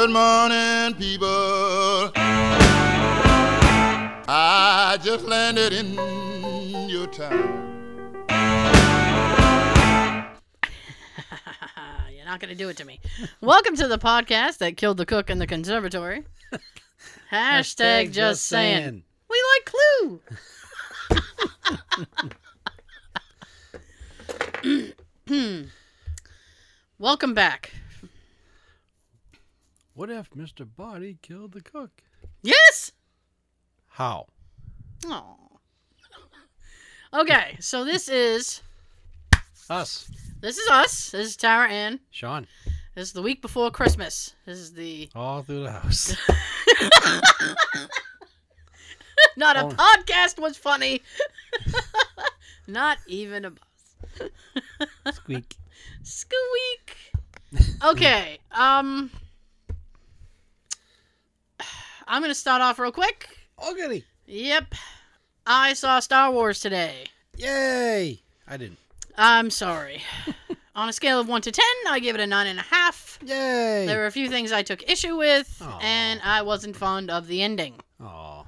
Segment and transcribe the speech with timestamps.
[0.00, 2.12] Good morning, people.
[4.28, 5.94] I just landed in
[6.88, 7.34] your town.
[12.14, 13.00] You're not going to do it to me.
[13.40, 16.22] Welcome to the podcast that killed the cook in the conservatory.
[17.32, 19.02] Hashtag, just saying.
[19.28, 19.64] We like
[24.62, 24.92] Clue.
[27.00, 27.72] Welcome back.
[29.98, 30.64] What if Mr.
[30.64, 31.90] Boddy killed the cook?
[32.40, 32.92] Yes.
[33.88, 34.26] How?
[35.04, 35.58] Oh.
[37.12, 38.62] Okay, so this is
[39.68, 40.08] Us.
[40.40, 41.10] this is us.
[41.10, 42.46] This is Tara and Sean.
[42.94, 44.36] This is the week before Christmas.
[44.46, 46.14] This is the All through the house.
[49.36, 49.70] not a Oh.
[49.70, 51.02] podcast was funny.
[52.68, 54.30] not even a buzz.
[55.12, 55.56] Squeak.
[56.04, 56.96] Squeak.
[57.82, 58.38] Okay.
[58.52, 59.10] Um
[62.08, 63.28] I'm going to start off real quick.
[63.76, 64.04] Goody.
[64.26, 64.74] Yep.
[65.46, 67.04] I saw Star Wars today.
[67.36, 68.20] Yay.
[68.46, 68.78] I didn't.
[69.16, 70.02] I'm sorry.
[70.74, 73.28] On a scale of 1 to 10, I give it a 9.5.
[73.28, 73.84] Yay.
[73.86, 75.78] There were a few things I took issue with, Aw.
[75.82, 77.74] and I wasn't fond of the ending.
[78.00, 78.44] Aw.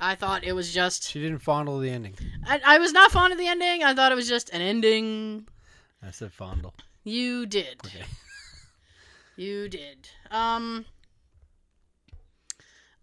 [0.00, 1.10] I thought it was just.
[1.10, 2.14] She didn't fondle the ending.
[2.46, 3.84] I, I was not fond of the ending.
[3.84, 5.46] I thought it was just an ending.
[6.02, 6.74] I said fondle.
[7.04, 7.76] You did.
[7.84, 8.04] Okay.
[9.36, 10.08] You did.
[10.30, 10.84] Um.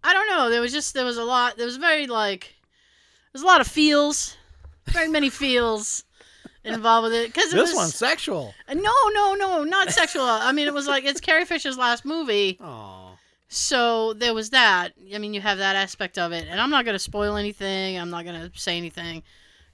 [0.04, 0.50] I don't know.
[0.50, 1.58] There was just there was a lot.
[1.58, 2.56] There was very like
[3.34, 4.36] there's a lot of feels,
[4.88, 6.04] very many feels
[6.64, 8.54] involved with it because This was one's sexual.
[8.68, 10.24] Uh, no, no, no, not sexual.
[10.24, 13.16] I mean, it was like it's Carrie Fisher's last movie, Aw.
[13.48, 14.94] so there was that.
[15.14, 17.98] I mean, you have that aspect of it, and I'm not gonna spoil anything.
[17.98, 19.24] I'm not gonna say anything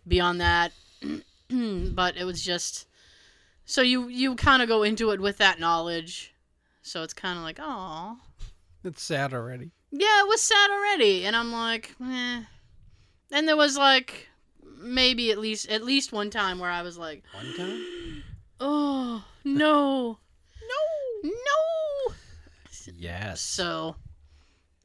[0.08, 0.72] beyond that.
[1.50, 2.88] but it was just
[3.66, 6.34] so you you kind of go into it with that knowledge,
[6.82, 8.18] so it's kind of like, oh,
[8.84, 9.72] It's sad already.
[9.92, 12.42] Yeah, it was sad already, and I'm like, eh.
[13.32, 14.28] And there was like
[14.80, 18.24] maybe at least at least one time where I was like, One time?
[18.60, 20.20] oh no,
[21.24, 22.14] no, no.
[22.96, 23.42] Yes.
[23.42, 23.96] So,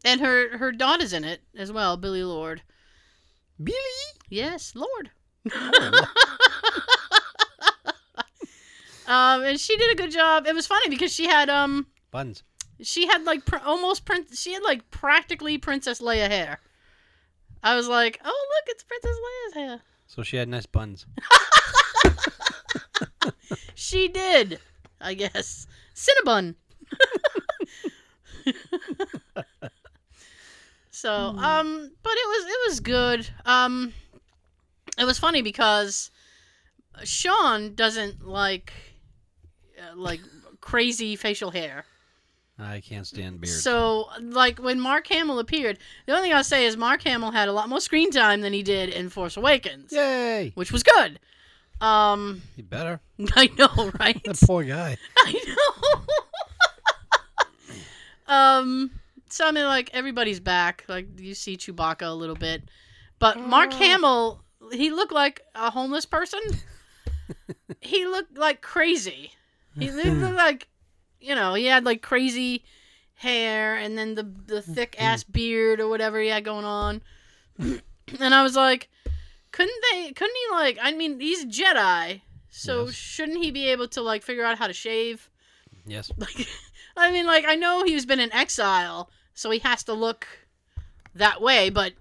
[0.05, 2.63] and her her daughter's in it as well, Billie Lourd.
[3.63, 3.77] Billie.
[4.29, 5.11] Yes, Lord.
[9.07, 10.47] um, and she did a good job.
[10.47, 12.43] It was funny because she had um Buns.
[12.83, 16.61] She had like pr- almost prin- she had like practically Princess Leia hair.
[17.63, 19.81] I was like, oh look, it's Princess Leia's hair.
[20.07, 21.07] So she had nice buns.
[23.75, 24.61] She did,
[25.01, 25.67] I guess.
[25.95, 26.55] Cinnabon.
[30.91, 33.29] so, um, but it was it was good.
[33.45, 33.93] Um,
[34.99, 36.11] it was funny because
[37.05, 38.73] Sean doesn't like
[39.79, 40.21] uh, like
[40.61, 41.85] crazy facial hair.
[42.63, 43.63] I can't stand beards.
[43.63, 47.49] So, like when Mark Hamill appeared, the only thing I'll say is Mark Hamill had
[47.49, 50.53] a lot more screen time than he did in Force Awakens, Yay.
[50.55, 51.19] which was good.
[51.81, 53.01] Um, He better.
[53.37, 54.21] I know, right?
[54.25, 54.97] That poor guy.
[55.19, 55.57] I
[58.27, 58.35] know.
[58.35, 58.91] um,
[59.29, 60.85] so I mean, like everybody's back.
[60.89, 62.63] Like you see Chewbacca a little bit,
[63.19, 64.43] but Mark Hamill,
[64.73, 66.41] he looked like a homeless person.
[67.81, 69.33] he looked like crazy.
[69.79, 70.69] He looked like,
[71.23, 72.65] you know, he had like crazy
[73.15, 75.05] hair and then the the thick mm-hmm.
[75.05, 77.03] ass beard or whatever he had going on.
[77.59, 77.83] and
[78.35, 78.89] I was like,
[79.53, 80.13] couldn't they?
[80.13, 80.79] Couldn't he like?
[80.83, 82.23] I mean, he's a Jedi.
[82.51, 82.95] So Yes.
[82.95, 85.31] shouldn't he be able to like figure out how to shave?
[85.87, 86.11] Yes.
[86.95, 90.27] Like, I mean, like I know he's been in exile, so he has to look
[91.15, 91.71] that way.
[91.71, 91.95] But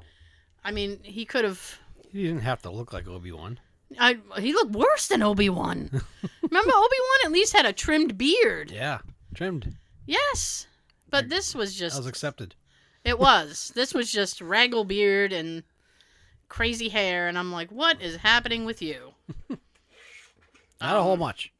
[0.66, 1.80] I mean, he could have.
[2.12, 3.60] He didn't have to look like Obi Wan.
[4.00, 5.90] I he looked worse than Obi Wan.
[6.42, 8.72] Remember, Obi Wan at least had a trimmed beard.
[8.72, 9.00] Yeah.
[9.34, 9.75] Trimmed.
[10.06, 10.68] Yes,
[11.09, 11.96] but this was just.
[11.96, 12.56] I was accepted.
[13.03, 13.72] It was.
[13.75, 15.64] This was just raggle beard and
[16.50, 19.14] crazy hair, and I'm like, what is happening with you?
[20.81, 21.52] Not a whole Um, much.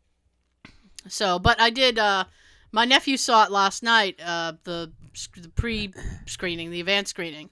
[1.08, 1.98] So, but I did.
[2.00, 2.26] uh
[2.72, 4.20] My nephew saw it last night.
[4.24, 4.92] Uh, the
[5.36, 7.50] the pre-screening, the advanced screening.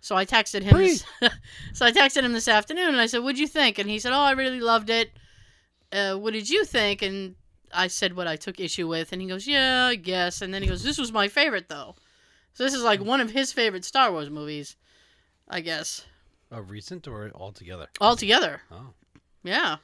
[0.00, 0.76] So I texted him.
[0.78, 1.04] This,
[1.74, 4.12] so I texted him this afternoon, and I said, "What'd you think?" And he said,
[4.12, 5.12] "Oh, I really loved it.
[5.92, 7.34] Uh, what did you think?" And
[7.72, 10.62] I said what I took issue with, and he goes, "Yeah, I guess." And then
[10.62, 11.94] he goes, "This was my favorite, though."
[12.54, 14.76] So this is like one of his favorite Star Wars movies,
[15.48, 16.04] I guess.
[16.50, 17.88] A recent or altogether?
[18.00, 18.92] Altogether, Oh.
[19.42, 19.76] yeah.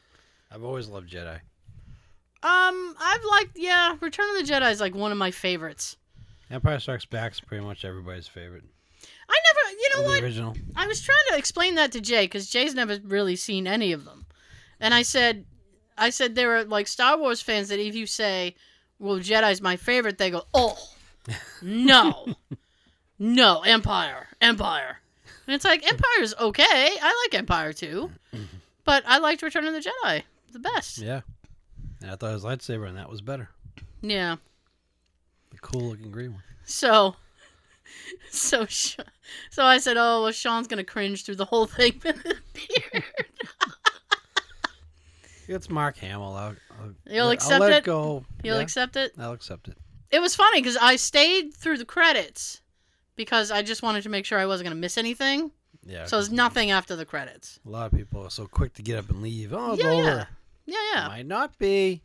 [0.51, 1.41] I've always loved Jedi.
[2.43, 5.97] Um, I've liked yeah, Return of the Jedi is like one of my favorites.
[6.51, 8.65] Empire Strikes Back is pretty much everybody's favorite.
[9.29, 10.23] I never, you know the what?
[10.23, 10.57] original.
[10.77, 14.05] I was trying to explain that to Jay because Jay's never really seen any of
[14.05, 14.27] them,
[14.81, 15.45] and I said,
[15.99, 18.55] I said there are like Star Wars fans that if you say,
[18.99, 20.79] "Well, Jedi's my favorite," they go, "Oh,"
[21.63, 22.35] No.
[23.19, 24.29] no, Empire.
[24.41, 25.01] Empire.
[25.47, 26.65] And it's like Empire's okay.
[27.03, 28.11] I like Empire too.
[28.85, 30.23] But I liked Return of the Jedi
[30.53, 30.99] the best.
[30.99, 31.21] Yeah.
[32.01, 33.49] And I thought his lightsaber, and that was better.
[34.01, 34.37] Yeah.
[35.51, 36.43] The cool looking green one.
[36.65, 37.17] So
[38.31, 39.03] so so
[39.65, 43.05] I said, "Oh, well Sean's going to cringe through the whole thing beard."
[45.49, 46.35] It's Mark Hamill.
[46.35, 47.85] I'll, I'll, You'll I'll accept let it?
[47.85, 48.25] go.
[48.45, 49.13] You'll Yeah, accept it?
[49.19, 49.77] I'll accept it.
[50.11, 52.61] It was funny cuz I stayed through the credits
[53.17, 55.51] because I just wanted to make sure I wasn't going to miss anything.
[55.85, 56.05] Yeah.
[56.07, 57.61] So there's nothing after the credits.
[57.67, 59.53] A lot of people are so quick to get up and leave.
[59.53, 60.09] Oh, it's Yeah, over.
[60.09, 60.25] yeah.
[60.67, 61.09] Yeah, yeah.
[61.09, 62.03] Might not be.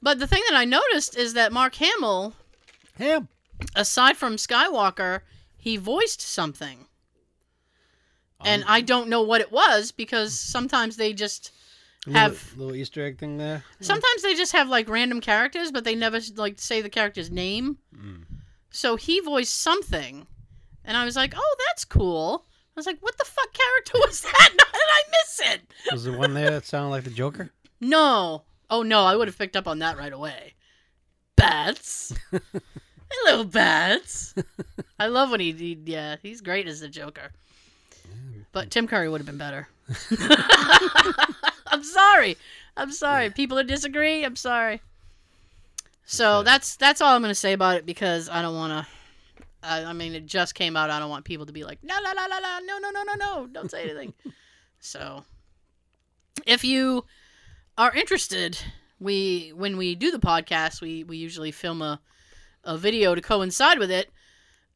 [0.00, 2.34] But the thing that I noticed is that Mark Hamill,
[2.96, 3.28] Him.
[3.74, 5.20] aside from Skywalker,
[5.56, 6.86] he voiced something.
[8.42, 11.50] And Um, I don't know what it was because sometimes they just
[12.12, 13.62] have little Easter egg thing there.
[13.80, 17.78] sometimes they just have like random characters but they never like say the character's name.
[17.94, 18.24] Mm.
[18.70, 20.26] So he voiced something
[20.84, 24.20] and I was like, "Oh, that's cool." I was like, "What the fuck character was
[24.22, 24.32] that?
[24.32, 25.60] How did I miss it?"
[25.92, 27.50] Was the one there that sounded like the Joker?
[27.82, 28.42] No.
[28.68, 30.52] Oh no, I would have picked up on that right away.
[31.36, 32.14] Bats.
[33.10, 34.34] Hello, Bats.
[34.98, 37.32] I love when he, he yeah, he's great as the Joker.
[38.52, 39.68] But Tim Curry would have been better.
[41.70, 42.36] I'm sorry.
[42.76, 43.30] I'm sorry.
[43.30, 44.80] People that disagree, I'm sorry.
[46.04, 46.44] So Okay.
[46.50, 48.92] that's that's all I'm gonna say about it because I don't want to.
[49.62, 50.90] I, I mean, it just came out.
[50.90, 53.02] I don't want people to be like, la la la la la, no no no
[53.02, 54.12] no no, don't say anything.
[54.80, 55.22] so,
[56.46, 57.04] if you
[57.78, 58.58] are interested,
[58.98, 62.00] we when we do the podcast, we we usually film a
[62.64, 64.10] a video to coincide with it.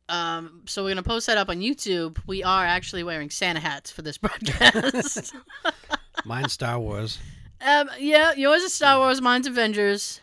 [0.09, 2.19] Um, so we're gonna post that up on YouTube.
[2.27, 5.35] We are actually wearing Santa hats for this broadcast.
[6.25, 7.19] Mine's Star Wars.
[7.61, 10.21] um, yeah, yours is Star Wars, mine's Avengers.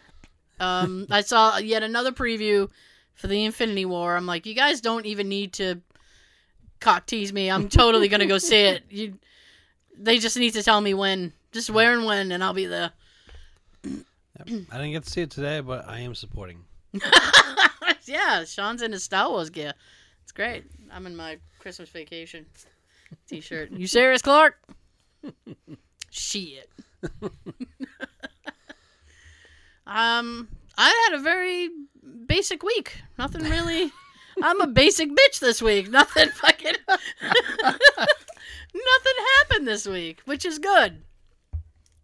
[0.59, 2.69] Um, I saw yet another preview
[3.15, 4.15] for the Infinity War.
[4.15, 5.81] I'm like, you guys don't even need to
[6.79, 7.49] cock tease me.
[7.49, 8.83] I'm totally gonna go see it.
[8.89, 9.17] You,
[9.97, 12.91] they just need to tell me when, just where and when, and I'll be there.
[13.83, 14.03] Yep.
[14.71, 16.63] I didn't get to see it today, but I am supporting.
[18.05, 19.73] yeah, Sean's in his Star Wars gear.
[20.23, 20.65] It's great.
[20.91, 22.45] I'm in my Christmas vacation
[23.27, 23.71] t-shirt.
[23.71, 24.57] You serious, Clark?
[26.11, 26.69] Shit.
[29.87, 30.47] um,
[30.77, 31.69] I had a very
[32.25, 32.97] basic week.
[33.17, 33.91] Nothing really.
[34.43, 35.89] I'm a basic bitch this week.
[35.89, 36.75] Nothing fucking.
[36.87, 37.77] Nothing
[39.39, 41.01] happened this week, which is good.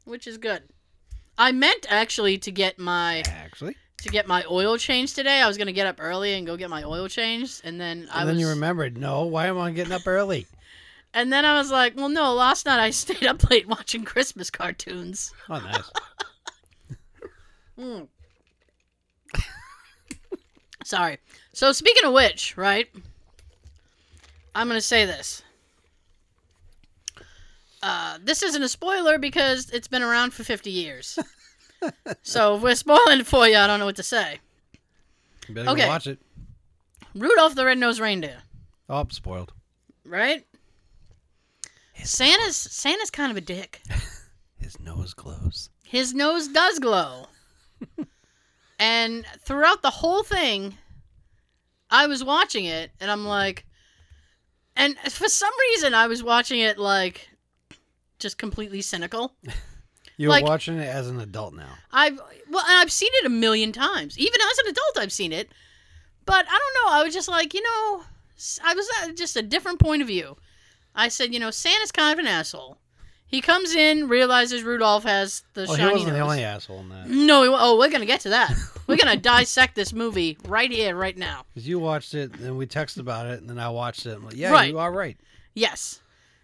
[0.06, 0.64] Which is good.
[1.38, 3.76] I meant actually to get my Actually.
[4.02, 5.42] to get my oil changed today.
[5.42, 8.22] I was gonna get up early and go get my oil changed, and then I
[8.22, 10.48] And then was, you remembered, no, why am I getting up early?
[11.18, 14.50] And then I was like, well, no, last night I stayed up late watching Christmas
[14.50, 15.34] cartoons.
[15.50, 15.92] Oh, nice.
[17.80, 18.08] Mm.
[20.84, 21.18] Sorry.
[21.54, 22.88] So speaking of which, right?
[24.56, 25.44] I'm gonna say this.
[27.84, 31.20] Uh, this isn't a spoiler because it's been around for 50 years.
[32.24, 34.40] so if we're spoiling it for you, I don't know what to say.
[35.48, 35.82] You better Okay.
[35.84, 36.18] go watch it.
[37.14, 38.40] Rudolph the Red-Nosed Reindeer.
[38.90, 39.54] Oh, spoiled.
[40.04, 40.44] right?
[42.04, 43.82] Santa's Santa's kind of a dick.
[44.58, 45.70] His nose glows.
[45.84, 47.28] His nose does glow.
[48.80, 50.76] and throughout the whole thing,
[51.90, 53.66] I was watching it and I'm like
[54.76, 57.30] and for some reason I was watching it like
[58.20, 59.34] just completely cynical.
[60.18, 61.70] You're Like- watching it as an adult now.
[61.92, 62.18] I've
[62.50, 64.18] well, and I've seen it a million times.
[64.18, 65.52] Even as an adult, I've seen it.
[66.26, 67.00] But I don't know.
[67.00, 68.04] I was just like, you know,
[68.64, 70.36] I was at just a different point of view.
[70.98, 72.78] I said, you know, Santa's kind of an asshole.
[73.30, 76.90] He comes in, realizes Rudolph has the Well, he shiny wasn't the only asshole in
[76.90, 77.08] that.
[77.10, 78.54] No, he, oh, we're gonna get to that.
[78.88, 81.44] We're gonna dissect this movie right here, right now.
[81.54, 84.16] Because you watched it, and we texted about it, and then I watched it.
[84.16, 84.70] I'm like, yeah, Right.
[84.70, 85.18] you are right.
[85.54, 86.02] Yes.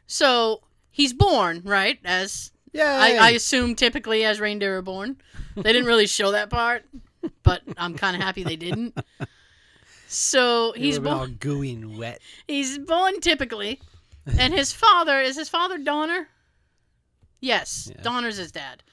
[0.07, 1.99] So he's born, right?
[2.03, 2.97] As Yeah.
[3.01, 5.15] I, I assume typically as reindeer are born.
[5.55, 6.83] They didn't really show that part,
[7.43, 8.97] but I'm kind of happy they didn't.
[10.07, 11.17] So he's born.
[11.17, 12.21] all gooey and wet.
[12.47, 13.81] He's born typically,
[14.37, 16.29] and his father is his father Donner.
[17.39, 18.01] Yes, Yeah.
[18.01, 18.83] Donner's his dad.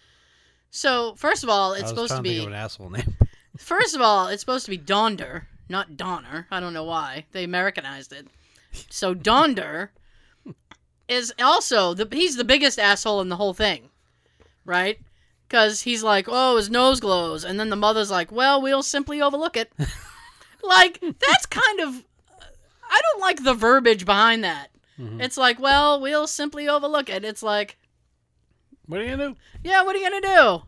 [0.70, 3.16] So first of all, it's supposed to be an asshole name.
[3.56, 6.46] first of all, it's supposed to be Donder, not Donner.
[6.50, 8.28] I don't know why they Americanized it.
[8.88, 9.90] So Donder
[11.08, 13.90] is also the he's the biggest asshole in the whole thing,
[14.64, 14.98] right?
[15.48, 19.20] Because he's like, oh, his nose glows, and then the mother's like, well, we'll simply
[19.20, 19.72] overlook it.
[20.62, 22.04] like that's kind of
[22.88, 24.70] I don't like the verbiage behind that.
[25.00, 25.22] Mhm.
[25.22, 27.24] It's like, well, we'll simply overlook it.
[27.24, 27.78] It's like,
[28.86, 29.36] What are you gonna do?
[29.64, 30.62] yeah, what are you gonna do?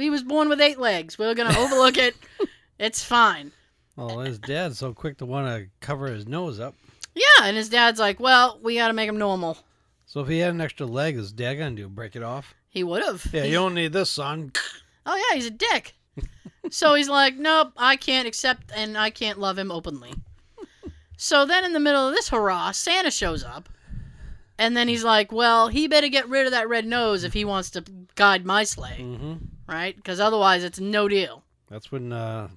[0.00, 1.18] He was born with eight legs.
[1.18, 2.16] We're gonna overlook it.
[2.78, 3.52] It's fine.
[3.94, 6.74] Well, his dad's so quick to want to cover his nose up.
[7.14, 9.58] Yeah, and his dad's like, "Well, we got to make him normal."
[10.06, 11.88] So if he had an extra leg, his dad gonna do?
[11.90, 12.54] Break it off?
[12.70, 13.26] He would have.
[13.34, 14.52] Yeah, you don't need this, son.
[15.04, 15.94] Oh yeah, he's a dick.
[16.70, 20.14] so he's like, nope, I can't accept and I can't love him openly.
[21.22, 23.68] So then in the middle of this hurrah, Santa shows up.
[24.58, 27.44] And then he's like, well, he better get rid of that red nose if he
[27.44, 27.84] wants to
[28.14, 29.34] guide my sleigh, Mm-hmm.
[29.66, 29.94] right?
[29.94, 31.42] Because otherwise it's no deal.
[31.68, 32.48] That's when uh,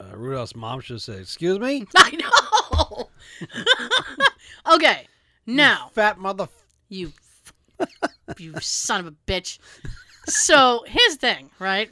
[0.00, 3.10] uh, Rudolph's mom should say, "Excuse me, I know.
[4.74, 5.06] okay,
[5.46, 6.48] now fat mother."
[6.88, 7.12] you,
[8.38, 9.58] you son of a bitch.
[10.26, 11.90] So his thing, right?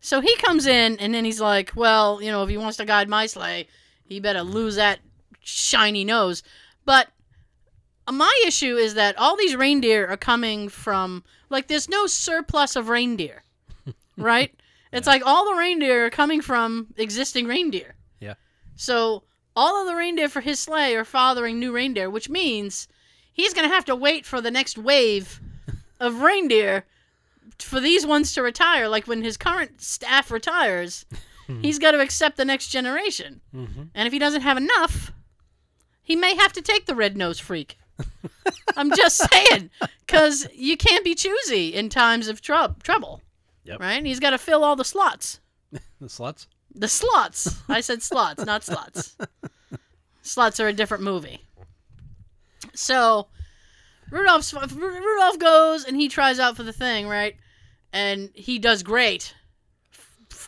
[0.00, 2.84] So he comes in and then he's like, well, you know, if he wants to
[2.84, 3.68] guide my sleigh,
[4.06, 5.00] he better lose that
[5.40, 6.42] shiny nose.
[6.84, 7.08] But
[8.10, 12.88] my issue is that all these reindeer are coming from like there's no surplus of
[12.88, 13.42] reindeer,
[14.16, 14.54] right?
[14.92, 17.94] It's like all the reindeer are coming from existing reindeer.
[18.20, 18.34] Yeah.
[18.76, 19.24] So
[19.56, 22.88] all of the reindeer for his sleigh are fathering new reindeer, which means
[23.32, 25.40] he's going to have to wait for the next wave
[26.00, 26.84] of reindeer
[27.58, 28.88] for these ones to retire.
[28.88, 31.06] Like when his current staff retires,
[31.62, 33.40] he's got to accept the next generation.
[33.54, 33.82] Mm-hmm.
[33.94, 35.12] And if he doesn't have enough,
[36.02, 37.78] he may have to take the red nose freak.
[38.76, 39.70] I'm just saying,
[40.06, 43.22] because you can't be choosy in times of trou- trouble.
[43.64, 43.80] Yep.
[43.80, 44.04] Right?
[44.04, 45.40] He's got to fill all the slots.
[46.00, 46.48] The slots?
[46.74, 47.62] The slots.
[47.68, 49.16] I said slots, not slots.
[50.22, 51.40] Slots are a different movie.
[52.74, 53.28] So
[54.10, 57.36] Rudolph's, Rudolph goes and he tries out for the thing, right?
[57.92, 59.34] And he does great.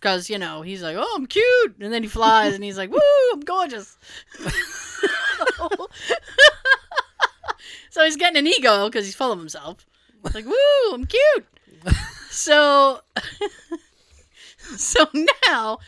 [0.06, 1.78] Because, you know, he's like, oh, I'm cute.
[1.80, 3.00] And then he flies and he's like, woo,
[3.32, 3.98] I'm gorgeous.
[7.90, 9.84] so he's getting an ego because he's full of himself.
[10.32, 11.46] Like, woo, I'm cute.
[12.30, 13.00] So,
[14.76, 15.08] so
[15.48, 15.78] now,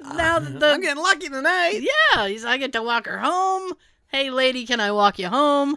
[0.00, 1.80] now that the I'm getting lucky tonight.
[1.82, 3.72] yeah, he's I get to walk her home.
[4.06, 5.74] Hey, lady, can I walk you home?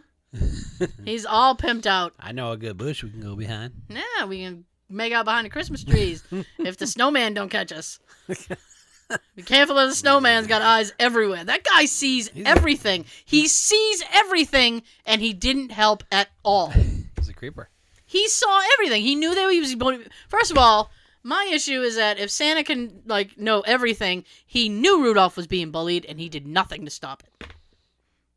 [1.05, 2.13] he's all pimped out.
[2.19, 3.73] I know a good bush we can go behind.
[3.89, 6.23] Yeah, we can make out behind the Christmas trees
[6.59, 7.99] if the snowman don't catch us.
[9.35, 11.43] Be careful of the snowman's got eyes everywhere.
[11.43, 13.05] That guy sees everything.
[13.25, 16.69] He sees everything, and he didn't help at all.
[17.17, 17.69] He's a creeper.
[18.05, 19.01] He saw everything.
[19.01, 19.73] He knew that he was.
[19.75, 20.91] going First of all,
[21.23, 25.71] my issue is that if Santa can like know everything, he knew Rudolph was being
[25.71, 27.53] bullied, and he did nothing to stop it.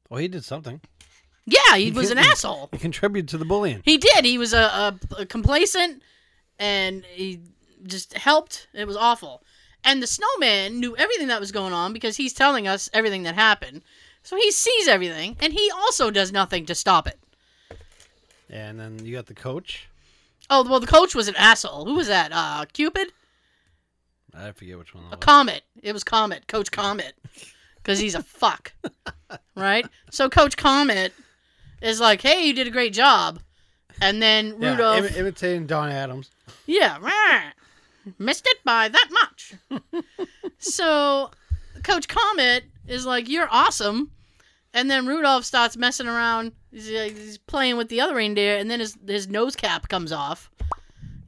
[0.09, 0.81] Well, he did something.
[1.45, 2.69] Yeah, he was an asshole.
[2.73, 3.83] He contributed to the bullying.
[3.85, 4.25] He did.
[4.25, 6.03] He was a, a, a complacent,
[6.59, 7.41] and he
[7.87, 8.69] just helped.
[8.73, 9.43] It was awful.
[9.85, 13.35] And the snowman knew everything that was going on because he's telling us everything that
[13.35, 13.83] happened.
[14.23, 17.19] So he sees everything, and he also does nothing to stop it.
[18.49, 19.89] And then you got the coach.
[20.51, 21.87] Oh well, the coach was an asshole.
[21.87, 22.31] Who was that?
[22.33, 23.13] Uh, Cupid,
[24.35, 25.05] I forget which one.
[25.07, 25.19] a was.
[25.21, 25.63] Comet.
[25.83, 27.15] It was Comet, Coach Comet,
[27.77, 28.73] because he's a fuck,
[29.57, 29.87] right?
[30.11, 31.13] So Coach Comet
[31.81, 33.41] is like, "Hey, you did a great job,"
[34.03, 35.17] and then Yeah, Rudolph.
[35.17, 36.31] imitating Don Adams.
[36.67, 37.53] Yeah, rah.
[38.19, 39.55] missed it by that much.
[40.59, 41.31] so,
[41.83, 44.11] Coach Comet is like, "You're awesome,"
[44.75, 46.53] and then Rudolph starts messing around.
[46.73, 50.13] He's, uh, he's playing with the other reindeer, and then his his nose cap comes
[50.13, 50.51] off.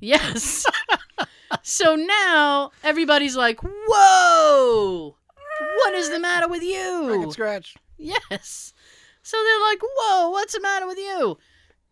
[0.01, 0.67] Yes.
[1.63, 5.15] so now everybody's like, "Whoa!
[5.77, 7.75] What is the matter with you?" Record scratch.
[7.99, 8.73] Yes.
[9.23, 10.31] So they're like, "Whoa!
[10.31, 11.39] What's the matter with you?"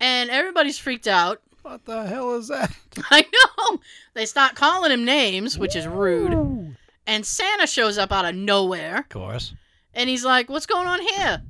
[0.02, 1.40] And everybody's freaked out.
[1.62, 2.74] What the hell is that?
[3.10, 3.78] I know.
[4.14, 6.76] They start calling him names, which is rude.
[7.06, 9.54] And Santa shows up out of nowhere, Of course.
[9.94, 11.42] and he's like, "What's going on here?"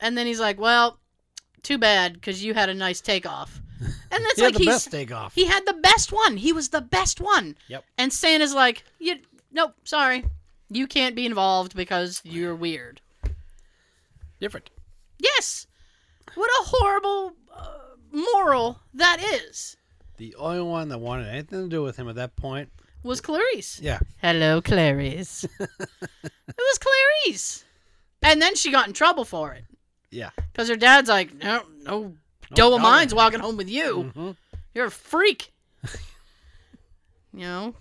[0.00, 0.98] And then he's like, "Well,
[1.62, 4.66] too bad, because you had a nice takeoff." And that's He like had the he's
[4.74, 5.34] best take off.
[5.34, 6.36] he had the best one.
[6.38, 7.56] He was the best one.
[7.68, 7.84] Yep.
[7.98, 9.16] And Santa's like, "You,
[9.52, 10.24] nope, sorry,
[10.70, 13.00] you can't be involved because you're weird."
[14.40, 14.70] Different.
[15.18, 15.66] Yes.
[16.34, 17.68] What a horrible uh,
[18.12, 19.76] moral that is.
[20.16, 22.70] The only one that wanted anything to do with him at that point.
[23.02, 23.80] Was Clarice.
[23.80, 24.00] Yeah.
[24.20, 25.44] Hello, Clarice.
[25.60, 25.70] it
[26.58, 27.64] was Clarice.
[28.22, 29.64] And then she got in trouble for it.
[30.10, 30.30] Yeah.
[30.52, 32.14] Because her dad's like, no, no, No
[32.54, 34.12] doe of mine's walking home with you.
[34.14, 34.36] Mhm.
[34.74, 35.52] You're a freak.
[37.32, 37.74] you know?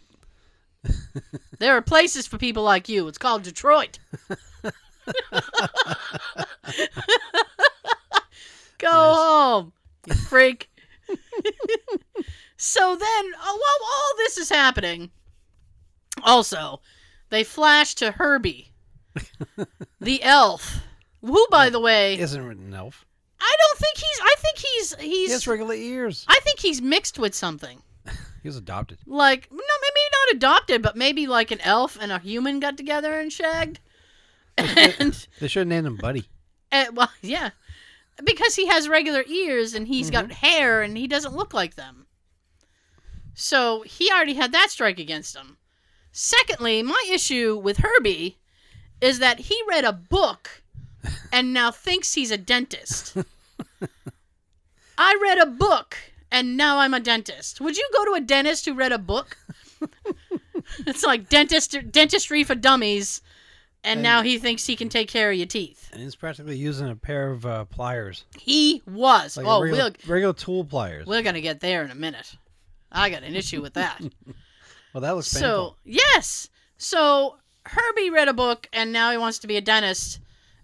[1.59, 3.07] there are places for people like you.
[3.07, 3.99] It's called Detroit.
[8.77, 9.73] Go home,
[10.07, 10.69] you freak.
[12.57, 15.11] so then, uh, while all this is happening,
[16.23, 16.81] also,
[17.29, 18.71] they flash to Herbie,
[20.01, 20.79] the elf,
[21.21, 23.05] who, by the way, Isn't an elf.
[23.39, 24.19] I don't think he's.
[24.21, 24.95] I think he's.
[24.95, 25.31] He He's.
[25.31, 26.25] has regular ears.
[26.27, 27.81] I think he's mixed with something.
[28.43, 28.99] He was adopted.
[29.05, 33.19] Like no, maybe not adopted, but maybe like an elf and a human got together
[33.19, 33.79] and shagged.
[34.57, 36.29] and, They should have named him Buddy.
[36.71, 37.49] and well, yeah,
[38.23, 40.45] because he has regular ears and he's got Mm-hmm.
[40.45, 42.07] hair and he doesn't look like them.
[43.33, 45.57] So he already had that strike against him.
[46.11, 48.37] Secondly, my issue with Herbie
[48.99, 50.63] is that he read a book
[51.31, 53.15] and now thinks he's a dentist.
[54.97, 55.95] I read a book
[56.31, 57.61] and now I'm a dentist.
[57.61, 59.37] Would you go to a dentist who read a book?
[60.87, 63.21] it's like dentist dentistry for dummies,
[63.83, 65.89] and And- now he thinks he can take care of your teeth.
[65.93, 68.25] And he's practically using a pair of uh, pliers.
[68.37, 69.37] He was.
[69.37, 71.05] Like oh, regular, we're, regular tool pliers.
[71.07, 72.35] we're gonna get there in a minute.
[72.91, 73.99] I got an issue with that.
[74.93, 75.77] well, that looks so painful.
[75.85, 80.19] yes, so Herbie read a book and now he wants to be a dentist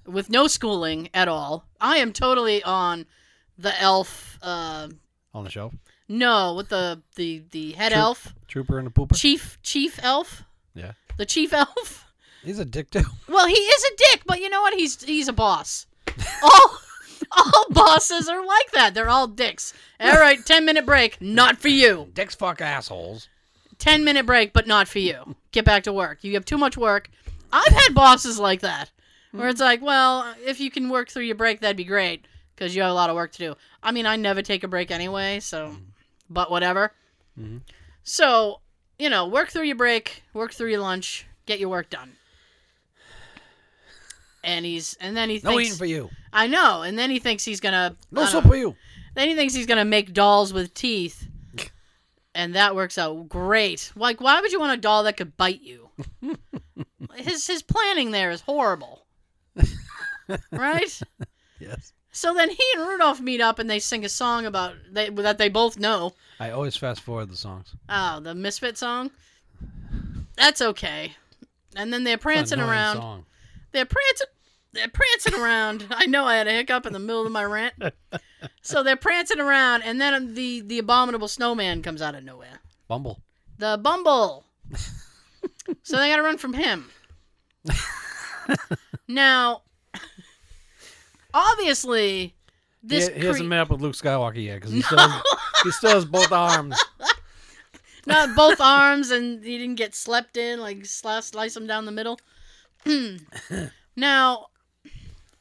[0.06, 1.66] with no schooling at all.
[1.82, 3.06] I am totally on
[3.58, 4.38] the elf.
[4.42, 4.88] Uh,
[5.34, 5.74] On the shelf.
[6.10, 9.16] no, with the the the head Troop- elf, Trooper and a pooper.
[9.16, 10.44] chief chief elf,
[10.76, 10.94] Yeah.
[11.18, 12.03] the chief elf.
[12.44, 13.04] He's a dick too.
[13.28, 14.76] Well, he is a dick, but you know what?
[14.76, 15.88] He's he's a boss.
[16.44, 16.78] All
[17.32, 18.94] all bosses are like that.
[18.94, 19.74] They're all dicks.
[20.00, 21.20] All right, ten minute break.
[21.20, 22.10] Not for you.
[22.14, 23.28] Dicks fuck assholes.
[23.80, 25.36] 10 minute break, but not for you.
[25.52, 26.24] Get back to work.
[26.24, 27.10] You have too much work.
[27.52, 28.92] I've had bosses like that
[29.32, 32.76] where it's like, well, if you can work through your break, that'd be great because
[32.76, 33.56] you have a lot of work to do.
[33.82, 35.76] I mean, I never take a break anyway, so,
[36.30, 36.94] but whatever.
[37.38, 37.62] Mhm.
[38.04, 38.62] So,
[39.00, 42.14] you know, work through your break, work through your lunch, get your work done.
[44.44, 46.10] And he's, and then he No eating for you.
[46.34, 48.76] I know, and then he thinks he's gonna, No soup for you.
[49.16, 51.28] then he thinks he's gonna make dolls with teeth,
[52.36, 53.92] and that works out great.
[53.96, 55.90] Like, why would you want a doll that could bite you?
[57.16, 59.06] his his planning there is horrible,
[60.52, 61.02] right?
[61.60, 61.94] Yes.
[62.12, 65.38] So then he and Rudolph meet up and they sing a song about they, that
[65.38, 66.14] they both know.
[66.40, 67.74] I always fast forward the songs.
[67.90, 69.10] Oh, the Misfit song.
[70.36, 71.14] That's okay.
[71.76, 72.98] And then they're prancing around.
[72.98, 73.26] Song.
[73.72, 74.28] They're prancing.
[74.74, 75.86] They're prancing around.
[75.92, 77.74] I know I had a hiccup in the middle of my rant.
[78.62, 82.60] So they're prancing around, and then the the abominable snowman comes out of nowhere.
[82.90, 83.22] Bumble.
[83.58, 84.44] The Bumble.
[85.84, 86.90] so they got to run from him.
[89.08, 89.62] now,
[91.34, 92.36] obviously,
[92.82, 95.24] this he, he hasn't cre- met up with Luke Skywalker yet because he, still has-
[95.64, 96.78] he still has both arms.
[98.06, 101.92] not both arms, and he didn't get slept in, like slice, slice him down the
[101.92, 102.20] middle.
[103.96, 104.48] now,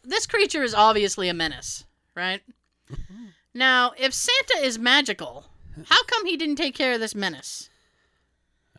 [0.05, 1.85] this creature is obviously a menace,
[2.15, 2.43] right?
[2.91, 3.27] Mm-hmm.
[3.55, 5.47] now, if Santa is magical,
[5.87, 7.71] how come he didn't take care of this menace?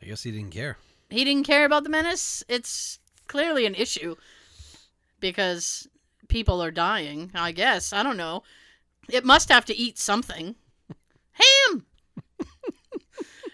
[0.02, 0.78] I guess he didn't care.
[1.10, 2.44] He didn't care about the menace.
[2.48, 4.16] It's clearly an issue
[5.20, 5.88] because
[6.28, 7.32] people are dying.
[7.34, 8.44] I guess I don't know.
[9.10, 10.56] It must have to eat something.
[11.32, 11.86] Ham.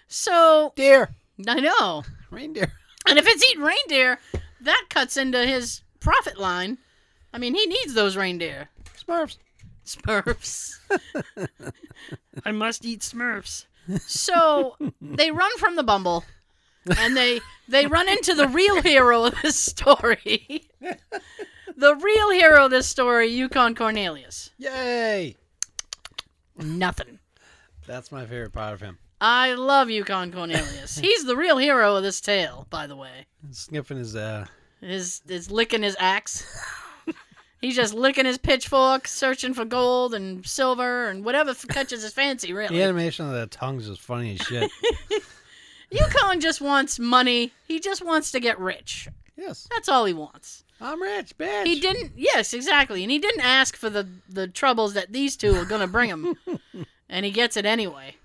[0.08, 1.10] so Deer.
[1.48, 2.04] I know.
[2.32, 2.74] Reindeer.
[3.08, 4.20] And if it's eating reindeer,
[4.62, 6.78] that cuts into his profit line.
[7.34, 8.70] I mean, he needs those reindeer.
[8.98, 9.38] Smurfs.
[9.86, 10.80] Smurfs.
[12.46, 13.66] I must eat Smurfs.
[14.02, 16.24] So they run from the Bumble,
[16.98, 20.70] and they they run into the real hero of this story.
[21.76, 24.52] the real hero of this story, Yukon Cornelius.
[24.58, 25.36] Yay!
[26.58, 27.20] Nothing.
[27.88, 29.00] That's my favorite part of him.
[29.22, 30.98] I love Yukon Cornelius.
[31.00, 33.26] He's the real hero of this tale, by the way.
[33.52, 34.46] Sniffing his uh
[34.82, 36.46] His is licking his axe.
[37.62, 42.54] He's just licking his pitchfork, searching for gold and silver and whatever catches his fancy.
[42.54, 44.72] Really, the animation of the tongues is funny as shit.
[45.92, 47.52] Yukon just wants money.
[47.68, 49.08] He just wants to get rich.
[49.36, 49.68] yes.
[49.72, 50.64] That's all he wants.
[50.82, 51.66] I'm rich, bitch.
[51.66, 52.14] He didn't.
[52.16, 53.04] Yes, exactly.
[53.04, 56.36] And he didn't ask for the the troubles that these two are gonna bring him,
[57.10, 58.16] and he gets it anyway.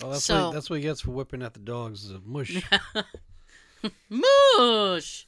[0.00, 2.02] Well, that's, So- what, that's what he gets for whipping at the dogs.
[2.04, 2.60] Is a mush.
[4.10, 5.24] Moosh.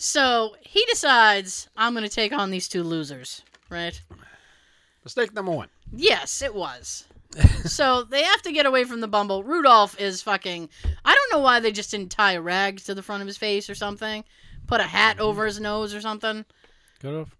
[0.00, 4.00] So he decides I'm gonna take on these two losers, right?
[5.04, 5.68] Mistake number one.
[5.92, 7.06] Yes, it was.
[7.66, 9.44] so they have to get away from the Bumble.
[9.44, 10.70] Rudolph is fucking.
[11.04, 13.36] I don't know why they just didn't tie a rag to the front of his
[13.36, 14.24] face or something.
[14.66, 15.26] Put a hat mm-hmm.
[15.26, 16.46] over his nose or something.
[17.02, 17.34] Could have.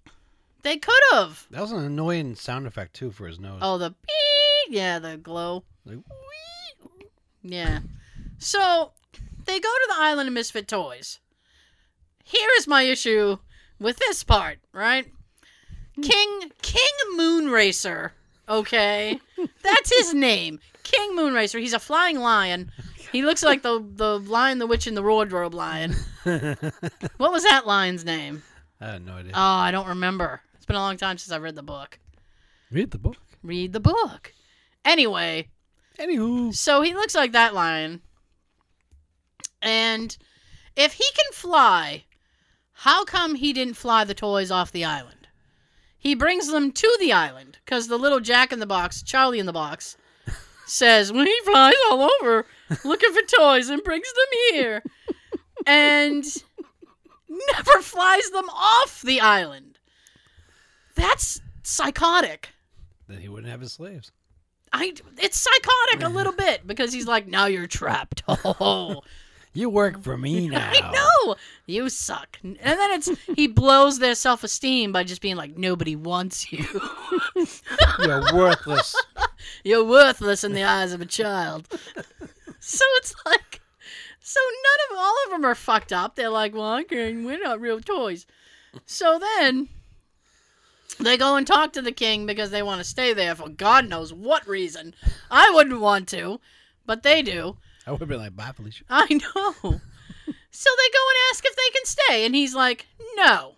[0.60, 1.46] They could have.
[1.50, 3.60] That was an annoying sound effect too for his nose.
[3.62, 4.76] Oh, the beep.
[4.76, 5.64] Yeah, the glow.
[5.86, 6.00] Like,
[7.40, 7.78] Yeah.
[8.36, 8.92] So
[9.46, 11.20] they go to the island of misfit toys.
[12.30, 13.38] Here is my issue
[13.78, 15.06] with this part, right?
[15.96, 16.02] Hmm.
[16.02, 18.12] King King Moonracer.
[18.48, 19.20] Okay,
[19.62, 20.60] that's his name.
[20.82, 21.60] King Moonracer.
[21.60, 22.70] He's a flying lion.
[23.12, 25.94] He looks like the the lion, the witch, and the wardrobe lion.
[27.16, 28.42] What was that lion's name?
[28.80, 29.32] I had no idea.
[29.34, 30.40] Oh, I don't remember.
[30.54, 31.98] It's been a long time since I read the book.
[32.70, 33.16] Read the book.
[33.42, 34.32] Read the book.
[34.84, 35.48] Anyway,
[35.98, 38.00] Anywho, so he looks like that lion.
[39.60, 40.16] And
[40.76, 42.04] if he can fly,
[42.80, 45.28] how come he didn't fly the toys off the island?
[45.98, 49.44] He brings them to the island because the little Jack in the Box, Charlie in
[49.44, 49.98] the Box,
[50.66, 52.46] says when he flies all over
[52.82, 54.82] looking for toys and brings them here,
[55.66, 56.24] and
[57.28, 59.78] never flies them off the island.
[60.94, 62.48] That's psychotic.
[63.08, 64.10] Then he wouldn't have his slaves.
[64.72, 68.22] I it's psychotic a little bit because he's like, now you're trapped.
[68.28, 69.02] Oh,
[69.52, 70.70] You work for me now.
[70.72, 71.36] I know
[71.66, 72.38] you suck.
[72.42, 76.64] And then it's he blows their self esteem by just being like, nobody wants you.
[77.98, 78.94] You're worthless.
[79.64, 81.68] You're worthless in the eyes of a child.
[82.60, 83.60] So it's like,
[84.20, 86.14] so none of all of them are fucked up.
[86.14, 88.26] They're like, well, okay, we're not real toys.
[88.86, 89.68] So then
[91.00, 93.88] they go and talk to the king because they want to stay there for God
[93.88, 94.94] knows what reason.
[95.30, 96.40] I wouldn't want to,
[96.86, 97.56] but they do.
[97.90, 98.84] I would have been like, bye, Felicia.
[98.88, 99.52] I know.
[99.62, 103.56] so they go and ask if they can stay, and he's like, "No,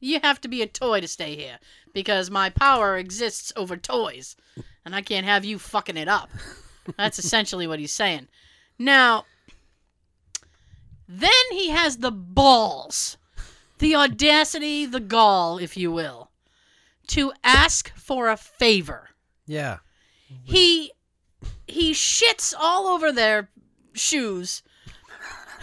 [0.00, 1.58] you have to be a toy to stay here
[1.92, 4.34] because my power exists over toys,
[4.86, 6.30] and I can't have you fucking it up."
[6.96, 8.28] That's essentially what he's saying.
[8.78, 9.26] Now,
[11.06, 13.18] then he has the balls,
[13.78, 16.30] the audacity, the gall, if you will,
[17.08, 19.10] to ask for a favor
[19.46, 19.80] Yeah.
[20.44, 20.92] he
[21.68, 23.50] he shits all over their
[23.96, 24.62] shoes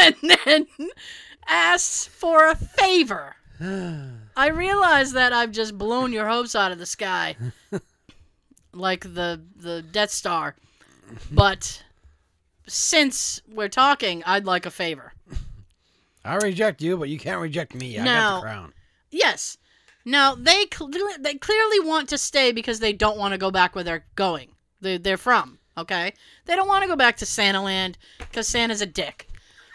[0.00, 0.66] and then
[1.46, 3.36] asks for a favor
[4.36, 7.36] i realize that i've just blown your hopes out of the sky
[8.72, 10.54] like the the death star
[11.30, 11.82] but
[12.66, 15.12] since we're talking i'd like a favor
[16.24, 17.98] I reject you, but you can't reject me.
[17.98, 18.72] I got the crown.
[19.10, 19.56] Yes.
[20.04, 23.74] Now they cl- they clearly want to stay because they don't want to go back
[23.74, 24.50] where they're going.
[24.80, 25.57] They they're from.
[25.78, 26.12] Okay.
[26.46, 29.28] They don't want to go back to Santa Land because Santa's a dick,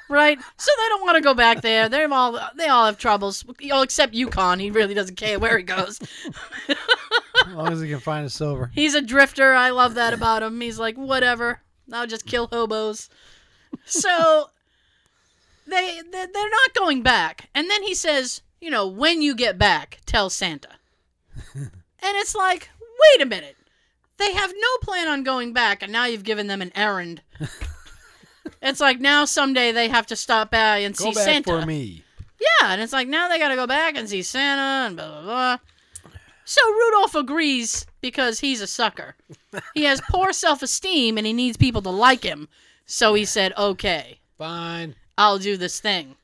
[0.10, 0.38] right?
[0.58, 1.90] So they don't want to go back there.
[1.90, 3.44] They're all they all have troubles.
[3.72, 4.60] Oh, except Yukon.
[4.60, 6.00] He really doesn't care where he goes.
[6.70, 8.72] As long as he can find his silver.
[8.74, 9.54] He's a drifter.
[9.54, 10.62] I love that about him.
[10.62, 11.62] He's like whatever.
[11.92, 13.10] I'll just kill hobos.
[13.86, 14.50] So
[15.68, 17.50] they they- they're not going back.
[17.56, 20.70] And then he says, you know, when you get back, tell Santa.
[21.56, 23.58] and it's like, wait a minute.
[24.24, 27.22] They have no plan on going back, and now you've given them an errand.
[28.62, 31.60] it's like now someday they have to stop by and Go see back Santa.
[31.60, 32.06] for me.
[32.40, 35.10] Yeah, and it's like now they got to go back and see Santa and blah
[35.10, 35.58] blah blah.
[36.46, 39.16] So Rudolph agrees because he's a sucker.
[39.74, 42.48] He has poor self-esteem and he needs people to like him.
[42.86, 44.96] So he said, "Okay, Fine.
[45.18, 46.16] I'll do this thing."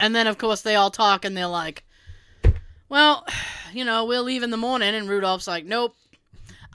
[0.00, 1.84] and then of course they all talk and they're like,
[2.88, 3.26] "Well,
[3.74, 5.94] you know, we'll leave in the morning." And Rudolph's like, "Nope."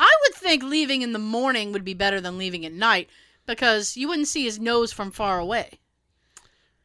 [0.02, 3.08] I would think leaving in the morning would be better than leaving at night
[3.46, 5.80] because you wouldn't see his nose from far away.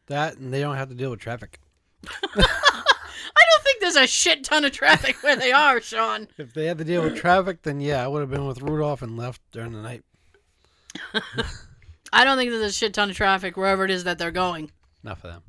[0.07, 1.59] That and they don't have to deal with traffic.
[2.07, 6.29] I don't think there's a shit ton of traffic where they are, Sean.
[6.39, 9.01] If they had to deal with traffic, then yeah, I would have been with Rudolph
[9.01, 10.05] and left during the night.
[12.13, 14.71] I don't think there's a shit ton of traffic wherever it is that they're going.
[15.03, 15.43] Not for them.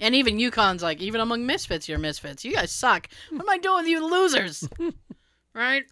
[0.00, 2.42] And even Yukon's like, even among misfits, you're misfits.
[2.42, 3.08] You guys suck.
[3.30, 4.66] What am I doing with you losers?
[5.54, 5.84] right?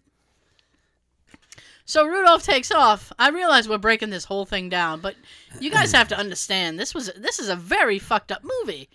[1.85, 3.13] So Rudolph takes off.
[3.19, 5.15] I realize we're breaking this whole thing down, but
[5.59, 8.89] you guys have to understand this was this is a very fucked up movie.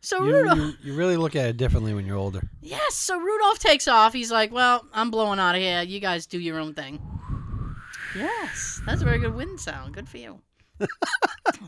[0.00, 2.40] So You, Rudolph, you, you really look at it differently when you're older.
[2.62, 2.94] yes.
[2.94, 4.12] So Rudolph takes off.
[4.12, 5.82] He's like, "Well, I'm blowing out of here.
[5.82, 7.00] You guys do your own thing."
[8.14, 9.92] Yes, that's a very good wind sound.
[9.94, 10.38] Good for you.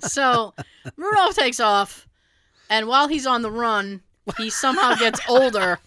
[0.01, 0.55] so
[0.97, 2.07] Rudolph takes off,
[2.71, 4.01] and while he's on the run,
[4.39, 5.81] he somehow gets older.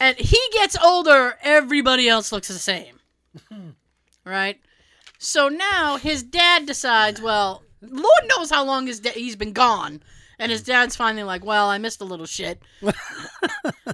[0.00, 2.96] And he gets older, everybody else looks the same.
[4.24, 4.60] Right?
[5.18, 10.02] So now his dad decides, well, Lord knows how long his da- he's been gone.
[10.38, 12.60] And his dad's finally like, well, I missed a little shit.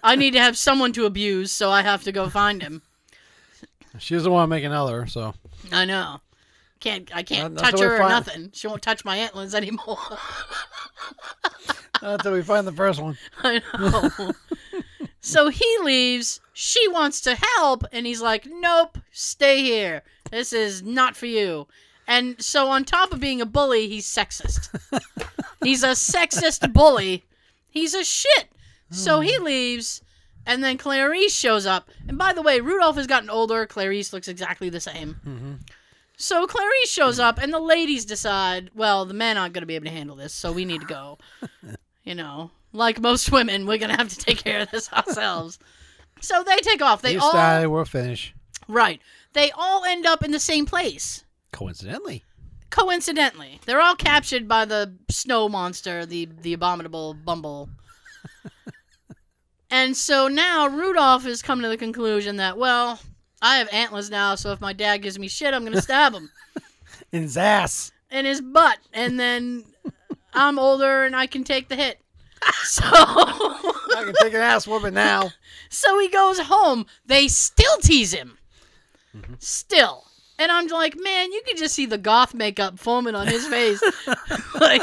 [0.02, 2.82] I need to have someone to abuse, so I have to go find him.
[3.98, 5.34] She doesn't want to make another, so
[5.70, 6.20] I know.
[6.80, 8.50] Can't I can't Not- not touch till we her or find- nothing.
[8.54, 9.98] She won't touch my antlers anymore.
[12.02, 13.16] not until we find the first one.
[13.44, 14.32] I know.
[15.24, 16.40] So he leaves.
[16.52, 20.02] She wants to help, and he's like, "Nope, stay here.
[20.30, 21.66] This is not for you."
[22.06, 24.68] And so, on top of being a bully, he's sexist.
[25.64, 27.24] he's a sexist bully.
[27.70, 28.50] He's a shit.
[28.90, 29.44] So he hmm.
[29.44, 30.02] leaves,
[30.46, 31.90] and then Clarice shows up.
[32.06, 33.66] And by the way, Rudolph has gotten older.
[33.66, 35.16] Clarice looks exactly the same.
[35.26, 35.52] Mm-hmm.
[36.16, 39.74] So Clarice shows up, and the ladies decide, well, the men aren't going to be
[39.74, 41.18] able to handle this, so we need to go.
[42.04, 45.58] you know, like most women, we're going to have to take care of this ourselves.
[46.20, 47.00] So they take off.
[47.02, 48.34] They You all started, we're finished.
[48.68, 49.00] right.
[49.32, 51.24] They all end up in the same place.
[51.52, 52.22] Coincidentally.
[52.70, 57.68] Coincidentally, they're all captured by the snow monster, the the abominable Bumble.
[59.70, 62.98] and so now Rudolph has come to the conclusion that well,
[63.40, 66.30] I have antlers now, so if my dad gives me shit, I'm gonna stab him
[67.12, 67.92] In his ass.
[68.10, 69.64] in his butt, and then
[70.32, 72.00] I'm older and I can take the hit.
[72.64, 72.83] So.
[72.85, 75.30] I can take an ass whooping now.
[75.70, 76.87] So he goes home.
[77.04, 78.38] They still tease him.
[79.12, 79.35] Mm-hmm.
[79.40, 80.04] Still.
[80.38, 83.83] And I'm like, man, you can just see the goth makeup foaming on his face.
[84.61, 84.83] like,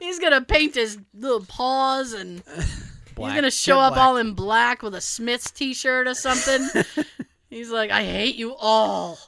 [0.00, 4.82] he's to paint his little paws and he's going to show up all in black
[4.82, 6.84] with a Smith's t shirt or something.
[7.50, 9.18] he's like, I hate you all.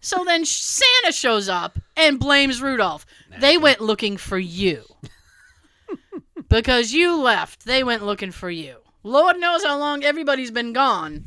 [0.00, 3.06] so then Santa shows up and blames Rudolph.
[3.38, 4.84] They went looking for you.
[6.48, 7.64] Because you left.
[7.64, 8.78] They went looking for you.
[9.02, 11.26] Lord knows how long everybody's been gone.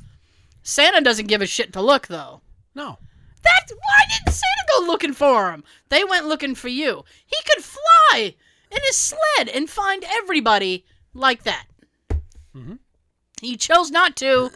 [0.63, 2.41] Santa doesn't give a shit to look, though.
[2.75, 2.97] No.
[3.43, 5.63] That why didn't Santa go looking for him?
[5.89, 7.03] They went looking for you.
[7.25, 8.35] He could fly
[8.71, 11.65] in his sled and find everybody like that.
[12.55, 12.79] Mhm.
[13.41, 14.51] He chose not to.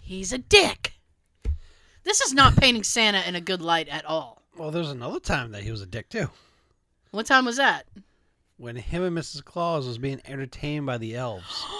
[0.00, 0.94] He's a dick.
[2.04, 4.42] This is not painting Santa in a good light at all.
[4.56, 6.30] Well, there's another time that he was a dick too.
[7.10, 7.86] What time was that?
[8.56, 9.44] When him and Mrs.
[9.44, 11.64] Claus was being entertained by the elves.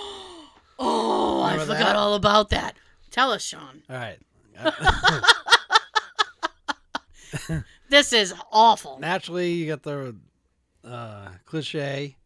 [0.76, 1.94] Oh, I forgot that?
[1.96, 2.74] all about that.
[3.12, 3.82] Tell us, Sean.
[3.88, 4.18] All right.
[7.90, 8.98] This is awful.
[8.98, 10.16] Naturally, you got the
[10.84, 12.16] uh, cliche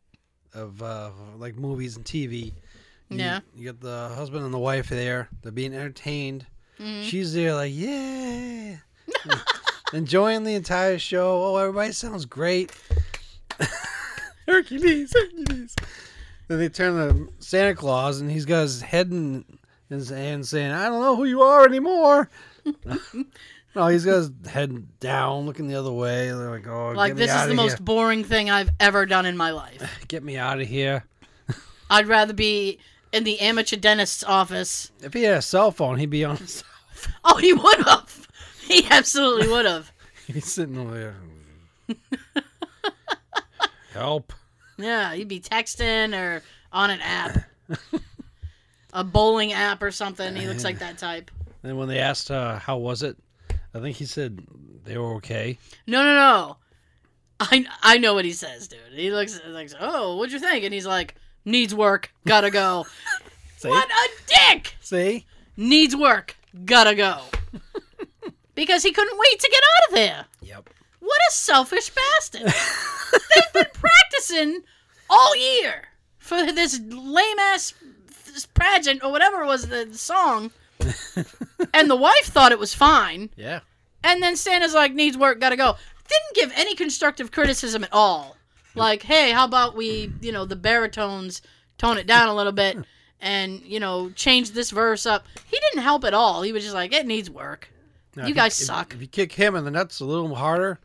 [0.54, 2.54] of uh, like movies and TV.
[3.10, 3.40] You, Yeah.
[3.54, 5.28] You got the husband and the wife there.
[5.42, 6.46] They're being entertained.
[6.78, 7.04] Mhm.
[7.04, 8.76] She's there like, yeah.
[9.92, 11.42] Enjoying the entire show.
[11.42, 12.72] Oh, everybody sounds great.
[14.58, 15.76] Hercules, Hercules.
[16.48, 19.44] Then they turn to Santa Claus, and he's got his head in
[19.88, 22.28] his hand saying, I don't know who you are anymore.
[23.74, 26.26] no, he's got his head down, looking the other way.
[26.26, 29.52] They're like, oh, Like this is the most boring thing I've ever done in my
[29.52, 30.00] life.
[30.08, 31.04] Get me out of here.
[31.90, 32.80] I'd rather be
[33.12, 34.90] in the amateur dentist's office.
[35.02, 36.64] If he had a cell phone, he'd be on his
[37.24, 38.26] Oh, he would have.
[38.66, 39.92] He absolutely would have.
[40.26, 41.14] He's sitting over
[41.86, 41.96] there.
[43.92, 44.32] Help.
[44.78, 47.38] Yeah, he'd be texting or on an app,
[48.92, 50.36] a bowling app or something.
[50.36, 51.30] He looks like that type.
[51.62, 53.16] And when they asked uh, how was it,
[53.74, 54.40] I think he said
[54.84, 55.58] they were okay.
[55.86, 56.56] No, no, no.
[57.40, 58.78] I I know what he says, dude.
[58.92, 60.64] He looks like, oh, what'd you think?
[60.64, 61.14] And he's like,
[61.44, 62.86] needs work, gotta go.
[63.56, 63.68] See?
[63.68, 64.76] what a dick!
[64.80, 65.26] See?
[65.56, 67.22] Needs work, gotta go.
[68.54, 70.24] because he couldn't wait to get out of there.
[70.42, 70.70] Yep.
[71.00, 72.42] What a selfish bastard.
[72.42, 74.62] They've been practicing
[75.08, 77.74] all year for this lame ass
[78.54, 80.50] pageant or whatever it was the song.
[81.74, 83.30] and the wife thought it was fine.
[83.36, 83.60] Yeah.
[84.04, 85.76] And then Santa's like, needs work, gotta go.
[86.08, 88.36] Didn't give any constructive criticism at all.
[88.72, 88.78] Hmm.
[88.78, 91.42] Like, hey, how about we, you know, the baritones
[91.78, 92.78] tone it down a little bit
[93.20, 95.26] and, you know, change this verse up.
[95.46, 96.42] He didn't help at all.
[96.42, 97.70] He was just like, it needs work.
[98.16, 98.94] Now, You guys if- suck.
[98.94, 100.78] If you kick him in the nuts a little harder,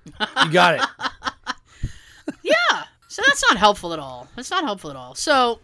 [0.44, 0.82] you got it.
[2.42, 2.84] Yeah.
[3.08, 4.28] So that's not helpful at all.
[4.36, 5.14] That's not helpful at all.
[5.16, 5.60] So,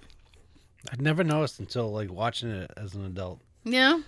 [0.91, 4.02] I'd never noticed until like watching it as an adult yeah.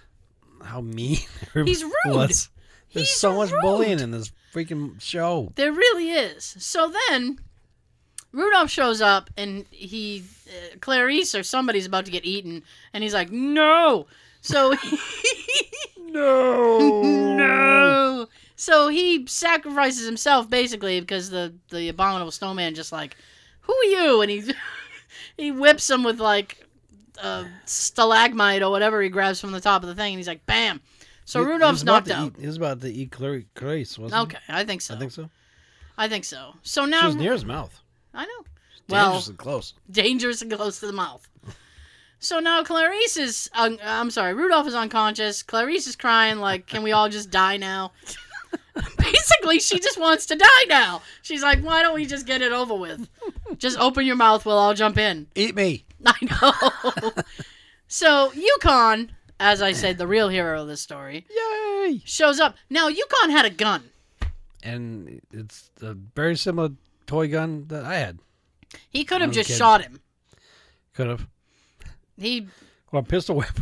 [0.64, 1.18] how mean
[1.54, 1.92] He's rude.
[2.06, 2.50] was.
[2.94, 3.62] There's He's so much rude.
[3.62, 5.52] bullying in this freaking show.
[5.56, 6.44] There really is.
[6.60, 7.40] So then
[8.34, 13.14] Rudolph shows up and he uh, Clarice or somebody's about to get eaten and he's
[13.14, 14.08] like, "No."
[14.42, 15.70] So he
[16.12, 17.02] No.
[17.36, 18.28] no.
[18.56, 23.16] So he sacrifices himself basically because the the abominable snowman just like,
[23.62, 24.54] "Who are you?" and he
[25.38, 26.66] he whips him with like
[27.18, 30.46] a stalagmite or whatever he grabs from the top of the thing and he's like,
[30.46, 30.82] "Bam."
[31.26, 32.28] So He- he Rudolph's about knocked out.
[32.28, 34.96] Eat, he was about to eat Clarice, Clarice wasn't Okay, I think so.
[34.96, 35.30] I think so.
[35.98, 36.54] I think so.
[36.64, 37.80] So She now was near his mouth.
[38.14, 38.46] I know.
[38.90, 39.74] Well, and close.
[39.90, 41.28] dangerous and close to the mouth.
[42.24, 45.42] So now Clarice is, un- I'm sorry, Rudolph is unconscious.
[45.42, 47.94] Clarice is crying, like, can we all just die now?
[48.98, 51.02] Basically, she just wants to die now.
[51.24, 53.10] She's like, why don't we just get it over with?
[53.58, 55.28] Just open your mouth, we'll all jump in.
[55.34, 55.84] Eat me.
[56.06, 56.14] I
[57.02, 57.12] know.
[57.88, 62.04] so Yukon, as I said, the real hero of this story, Yay!
[62.06, 62.56] shows up.
[62.70, 63.86] Now, Yukon had a gun.
[64.62, 66.70] And it's a very similar
[67.08, 68.20] toy gun that I had.
[68.92, 69.58] He could have just kid.
[69.58, 70.02] shot him.
[70.94, 71.28] Could have.
[72.22, 72.48] He
[72.94, 73.48] a pistol whip.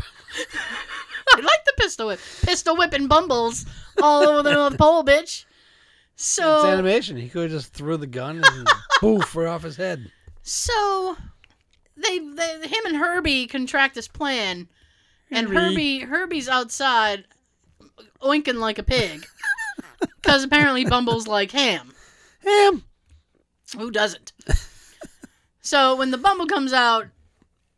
[1.34, 2.20] I like the pistol whip.
[2.42, 3.66] Pistol whipping bumbles
[4.02, 5.46] all over the North Pole, bitch.
[6.14, 7.16] It's So, animation.
[7.18, 8.68] He could have just threw the gun and
[9.00, 10.12] poof right off his head.
[10.42, 11.16] so
[11.96, 14.68] they, they, him and Herbie contract this plan,
[15.32, 16.00] and Herbie.
[16.00, 17.26] Herbie, Herbie's outside,
[18.22, 19.26] oinking like a pig,
[20.00, 21.94] because apparently Bumble's like ham.
[22.44, 22.84] Ham.
[23.78, 24.34] Who doesn't?
[25.62, 27.08] so when the Bumble comes out,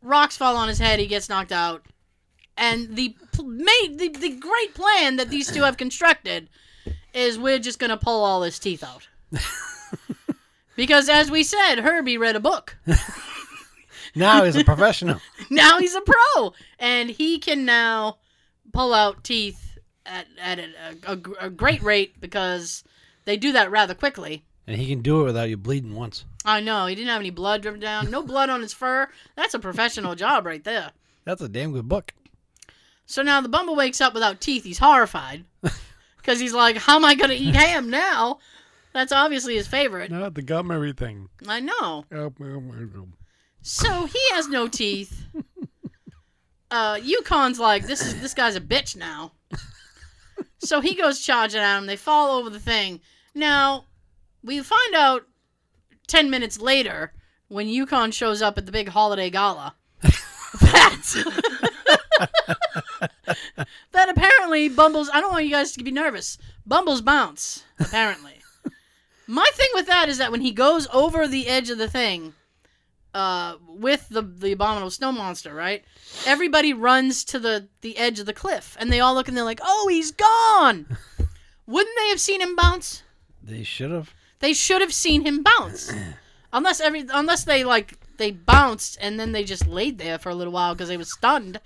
[0.02, 0.98] rocks fall on his head.
[0.98, 1.84] He gets knocked out,
[2.56, 6.48] and the made the, the great plan that these two have constructed
[7.14, 9.08] is we're just gonna pull all his teeth out.
[10.76, 12.76] because as we said, Herbie read a book.
[14.14, 15.20] Now he's a professional.
[15.50, 18.18] now he's a pro, and he can now
[18.72, 20.68] pull out teeth at at a,
[21.06, 22.84] a, a great rate because
[23.24, 24.44] they do that rather quickly.
[24.66, 26.24] and he can do it without you bleeding once.
[26.44, 29.08] I know he didn't have any blood dripping down, no blood on his fur.
[29.36, 30.92] That's a professional job right there.
[31.24, 32.12] That's a damn good book.
[33.06, 34.64] So now the Bumble wakes up without teeth.
[34.64, 35.44] He's horrified
[36.16, 38.38] because he's like, "How am I gonna eat ham now?"
[38.92, 40.10] That's obviously his favorite.
[40.10, 41.28] Not the gum everything.
[41.46, 42.04] I know.
[43.62, 45.26] So he has no teeth.
[46.70, 49.32] Uh, Yukon's like, this is this guy's a bitch now.
[50.58, 51.86] So he goes charging at him.
[51.86, 53.00] They fall over the thing.
[53.34, 53.86] Now,
[54.42, 55.26] we find out
[56.12, 57.12] ten minutes later
[57.48, 59.74] when Yukon shows up at the big holiday gala
[60.60, 61.06] that
[63.92, 65.08] that apparently Bumbles.
[65.10, 66.36] I don't want you guys to be nervous.
[66.66, 68.40] Bumbles bounce apparently.
[69.26, 72.34] My thing with that is that when he goes over the edge of the thing,
[73.14, 75.82] uh, with the the abominable snow monster, right?
[76.26, 79.44] Everybody runs to the the edge of the cliff, and they all look and they're
[79.44, 80.98] like, "Oh, he's gone!"
[81.66, 83.02] Wouldn't they have seen him bounce?
[83.42, 84.12] They should have.
[84.42, 85.92] They should have seen him bounce,
[86.52, 90.34] unless every unless they like they bounced and then they just laid there for a
[90.34, 91.60] little while because they were stunned,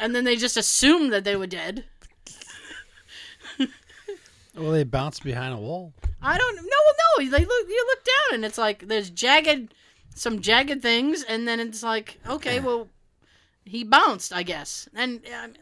[0.00, 1.84] and then they just assumed that they were dead.
[4.56, 5.92] Well, they bounced behind a wall.
[6.20, 6.62] I don't know.
[6.62, 9.72] no well no they look you look down and it's like there's jagged
[10.14, 12.88] some jagged things and then it's like okay well
[13.64, 15.52] he bounced I guess and um,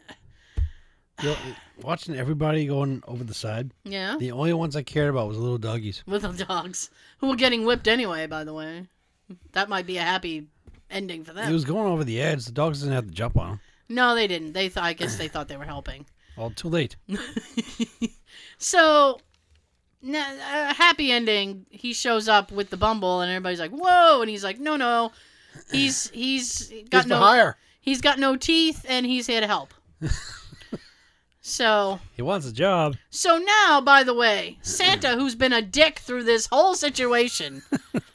[1.21, 1.37] You know,
[1.81, 3.71] watching everybody going over the side.
[3.83, 6.03] yeah The only ones I cared about was little doggies.
[6.07, 8.87] little dogs who were getting whipped anyway by the way
[9.51, 10.47] that might be a happy
[10.89, 11.47] ending for them.
[11.47, 12.45] He was going over the edge.
[12.45, 13.59] The dogs didn't have to jump on him.
[13.89, 16.05] no they didn't they th- I guess they thought they were helping
[16.37, 16.95] All too late.
[18.57, 19.19] so
[20.01, 24.29] a uh, happy ending he shows up with the bumble and everybody's like whoa and
[24.29, 25.11] he's like no no
[25.71, 27.57] he's he's got He's no hire.
[27.81, 29.73] He's got no teeth and he's here to help.
[31.49, 32.95] so, He wants a job.
[33.09, 37.61] so now, by the way, Santa, who's been a dick through this whole situation,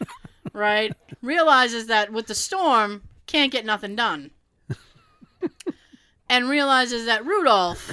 [0.52, 0.92] right,
[1.22, 4.30] realizes that with the storm, can't get nothing done.
[6.28, 7.90] and realizes that Rudolph,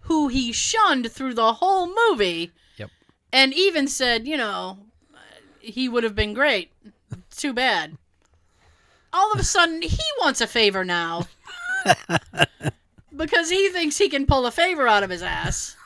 [0.00, 2.90] who he shunned through the whole movie, Yep.
[3.32, 4.78] and even said, you know,
[5.60, 6.70] he would have been great.
[7.36, 7.96] Too bad.
[9.12, 11.26] All of a sudden, he wants a favor now.
[13.18, 15.76] because he thinks he can pull a favor out of his ass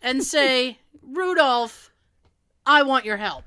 [0.00, 1.90] and say, Rudolph,
[2.64, 3.44] I want your help.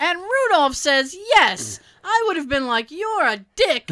[0.00, 1.80] And Rudolph says, Yes.
[2.04, 3.90] I would have been like, You're a dick.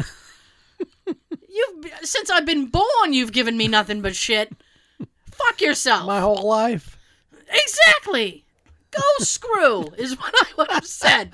[1.49, 4.51] You've since I've been born, you've given me nothing but shit.
[5.31, 6.05] Fuck yourself.
[6.05, 6.97] My whole life.
[7.49, 8.45] Exactly.
[8.91, 11.31] Go screw is what I would have said.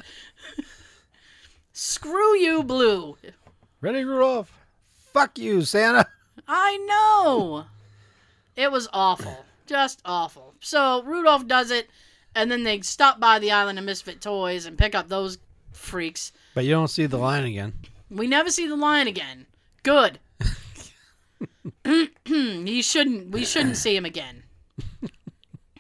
[1.73, 3.17] screw you, Blue.
[3.81, 4.57] Ready, Rudolph?
[5.13, 6.07] Fuck you, Santa.
[6.47, 7.65] I know.
[8.55, 9.45] It was awful.
[9.65, 10.53] Just awful.
[10.59, 11.89] So Rudolph does it,
[12.35, 15.37] and then they stop by the island of misfit toys and pick up those
[15.71, 16.31] freaks.
[16.53, 17.73] But you don't see the line again.
[18.09, 19.47] We never see the lion again.
[19.81, 20.19] Good.
[22.25, 23.31] he shouldn't.
[23.31, 24.43] We shouldn't see him again.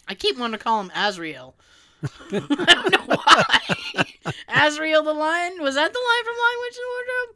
[0.07, 1.55] I keep wanting to call him Azrael.
[2.31, 4.03] I don't know why.
[4.49, 5.61] Azrael the lion?
[5.61, 7.35] Was that the lion from Lion Witch and Wardrobe?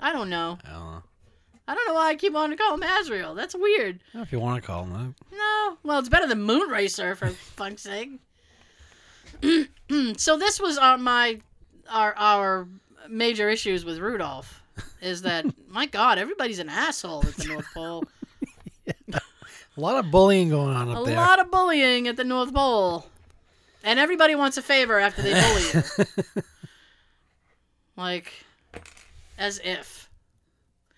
[0.00, 0.58] I don't know.
[0.66, 1.02] I don't know.
[1.70, 3.36] I don't know why I keep wanting to call him Azrael.
[3.36, 4.00] That's weird.
[4.12, 5.14] If you want to call him that.
[5.36, 5.78] No.
[5.84, 8.10] Well, it's better than Moonracer for fuck's sake.
[10.16, 11.40] so this was our my
[11.88, 12.66] our our
[13.08, 14.64] major issues with Rudolph
[15.00, 18.02] is that my God, everybody's an asshole at the North Pole.
[19.06, 19.22] that.
[19.76, 21.14] A lot of bullying going on A up there.
[21.14, 23.06] A lot of bullying at the North Pole,
[23.84, 25.84] and everybody wants a favor after they bully
[26.36, 26.42] you.
[27.96, 28.32] like,
[29.38, 30.09] as if.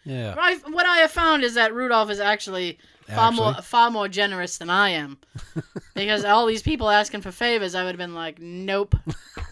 [0.04, 0.34] Yeah.
[0.38, 2.78] I, what I have found is that Rudolph is actually
[3.08, 5.18] far more far more generous than I am.
[5.94, 8.94] because all these people asking for favors, I would have been like, nope,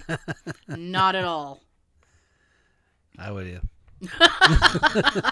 [0.68, 1.60] not at all.
[3.18, 3.46] I would.
[3.46, 3.60] Yeah.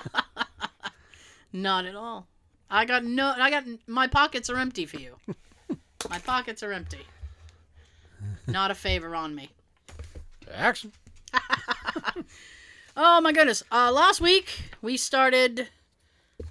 [1.53, 2.27] Not at all.
[2.71, 3.33] I got no.
[3.37, 5.17] I got my pockets are empty for you.
[6.11, 7.01] My pockets are empty.
[8.47, 9.51] Not a favor on me.
[10.53, 10.93] Action.
[13.01, 13.63] Oh my goodness.
[13.71, 15.69] Uh, last week we started.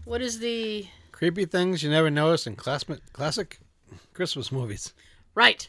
[0.05, 3.59] What is the Creepy things you never noticed in classma- classic.
[4.13, 4.93] Christmas movies.
[5.35, 5.67] Right.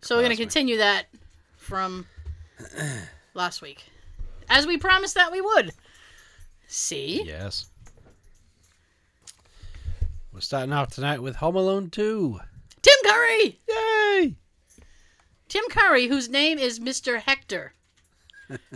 [0.00, 1.08] So we're going to continue that
[1.58, 2.06] from
[3.34, 3.84] last week.
[4.48, 5.72] As we promised that we would.
[6.68, 7.22] See?
[7.24, 7.68] Yes.
[10.32, 12.40] We're starting off tonight with Home Alone 2.
[12.80, 13.58] Tim Curry!
[13.68, 14.34] Yay!
[15.48, 17.20] Tim Curry, whose name is Mr.
[17.20, 17.74] Hector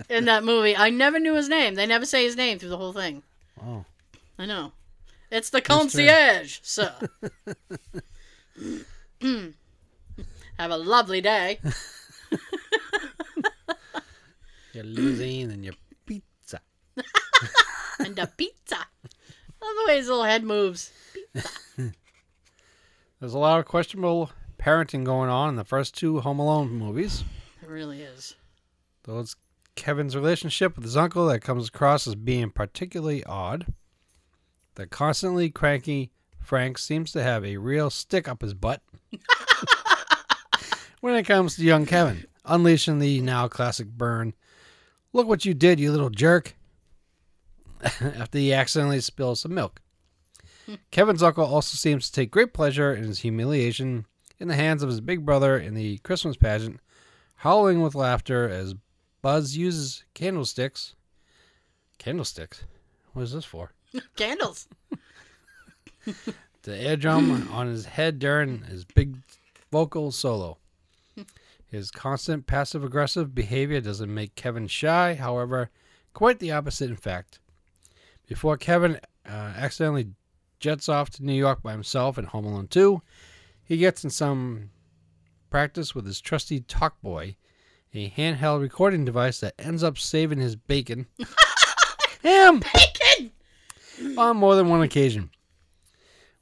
[0.09, 0.77] in that movie.
[0.77, 1.75] I never knew his name.
[1.75, 3.23] They never say his name through the whole thing.
[3.61, 3.85] Oh.
[4.39, 4.73] I know.
[5.31, 6.95] It's the concierge, sir.
[10.59, 11.59] Have a lovely day.
[14.73, 15.75] You're losing and your
[16.07, 16.61] pizza.
[17.99, 18.77] And a pizza.
[18.77, 20.91] Love the way his little head moves.
[23.21, 27.23] There's a lot of questionable parenting going on in the first two Home Alone movies.
[27.63, 28.35] It really is.
[29.05, 29.37] Though it's
[29.75, 33.73] Kevin's relationship with his uncle that comes across as being particularly odd.
[34.75, 38.83] The constantly cranky Frank seems to have a real stick up his butt
[41.01, 44.35] when it comes to young Kevin, unleashing the now classic burn.
[45.13, 46.57] Look what you did, you little jerk.
[48.01, 49.81] After he accidentally spills some milk.
[50.91, 54.07] Kevin's uncle also seems to take great pleasure in his humiliation
[54.39, 56.81] in the hands of his big brother in the Christmas pageant,
[57.37, 58.75] howling with laughter as
[59.23, 60.95] Buzz uses candlesticks.
[61.99, 62.65] Candlesticks?
[63.13, 63.73] What is this for?
[64.17, 64.69] Candles.
[66.63, 69.19] The air drum on his head during his big
[69.71, 70.59] vocal solo.
[71.67, 75.71] His constant passive aggressive behavior doesn't make Kevin shy, however,
[76.13, 77.39] quite the opposite, in fact.
[78.29, 80.11] Before Kevin uh, accidentally
[80.61, 83.01] jets off to New York by himself in Home Alone 2,
[83.65, 84.71] he gets in some
[85.51, 87.37] practice with his trusty Talk Boy,
[87.95, 91.07] a handheld recording device that ends up saving his bacon.
[92.23, 92.61] Him!
[92.61, 93.33] Bacon!
[94.17, 95.31] on more than one occasion.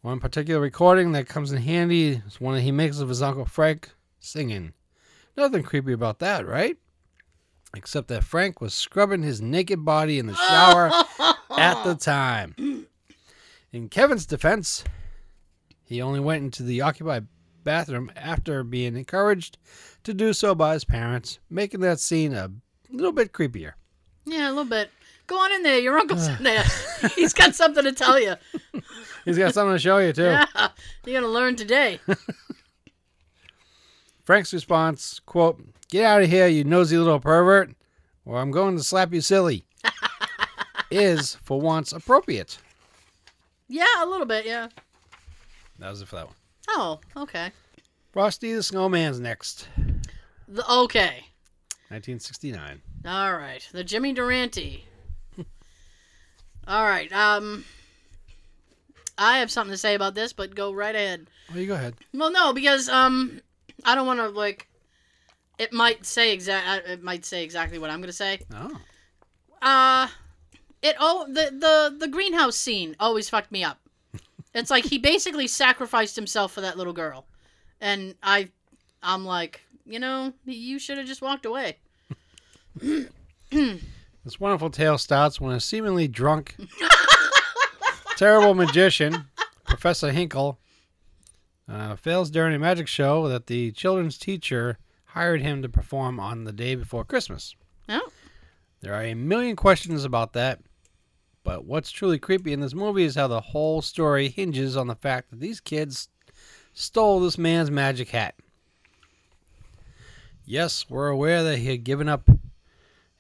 [0.03, 3.44] One particular recording that comes in handy is one that he makes of his Uncle
[3.44, 4.72] Frank singing.
[5.36, 6.76] Nothing creepy about that, right?
[7.74, 10.90] Except that Frank was scrubbing his naked body in the shower
[11.57, 12.86] at the time.
[13.72, 14.84] In Kevin's defense,
[15.84, 17.26] he only went into the occupied
[17.64, 19.58] bathroom after being encouraged
[20.04, 22.50] to do so by his parents, making that scene a
[22.90, 23.72] little bit creepier.
[24.24, 24.90] Yeah, a little bit.
[25.26, 25.78] Go on in there.
[25.78, 26.64] Your uncle's in there.
[27.14, 28.34] He's got something to tell you.
[29.24, 30.22] He's got something to show you, too.
[30.22, 30.46] Yeah,
[31.04, 32.00] you're gonna learn today.
[34.24, 37.74] Frank's response, quote, Get out of here, you nosy little pervert,
[38.24, 39.64] or I'm going to slap you silly,
[40.90, 42.58] is, for once, appropriate.
[43.66, 44.46] Yeah, a little bit.
[44.46, 44.68] Yeah.
[45.80, 46.34] That was it for that one.
[46.73, 47.51] Oh, okay.
[48.12, 49.68] Frosty the Snowman's next,
[50.49, 51.25] The, okay.
[51.89, 52.81] 1969.
[53.07, 53.66] All right.
[53.73, 54.85] The Jimmy Durante.
[56.66, 57.12] All right.
[57.12, 57.64] Um,
[59.18, 61.27] I have something to say about this, but go right ahead.
[61.53, 61.95] Oh, you go ahead.
[62.14, 63.41] Well, no, because um,
[63.85, 64.68] I don't want to like.
[65.59, 66.89] It might say exact.
[66.89, 68.39] It might say exactly what I'm gonna say.
[68.55, 68.79] Oh.
[69.61, 70.09] Uh,
[70.83, 73.80] it oh the the the greenhouse scene always fucked me up.
[74.55, 77.26] It's like he basically sacrificed himself for that little girl,
[77.80, 78.48] and I,
[79.03, 81.78] I'm like, you know, you should have just walked away.
[84.22, 86.55] This wonderful tale starts when a seemingly drunk,
[88.18, 89.24] terrible magician,
[89.64, 90.59] Professor Hinkle,
[91.66, 94.76] uh, fails during a magic show that the children's teacher
[95.07, 97.57] hired him to perform on the day before Christmas.
[97.88, 98.09] Oh,
[98.82, 100.61] There are a million questions about that,
[101.43, 104.95] but what's truly creepy in this movie is how the whole story hinges on the
[104.95, 106.09] fact that these kids
[106.72, 108.34] stole this man's magic hat.
[110.45, 112.28] Yes, we're aware that he had given up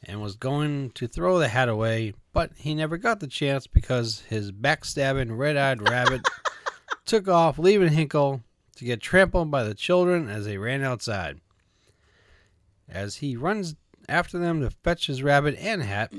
[0.02, 4.20] and was going to throw the hat away, but he never got the chance because
[4.28, 6.22] his backstabbing red eyed rabbit
[7.04, 8.42] took off, leaving Hinkle
[8.76, 11.40] to get trampled by the children as they ran outside.
[12.88, 13.76] As he runs
[14.08, 16.12] after them to fetch his rabbit and hat,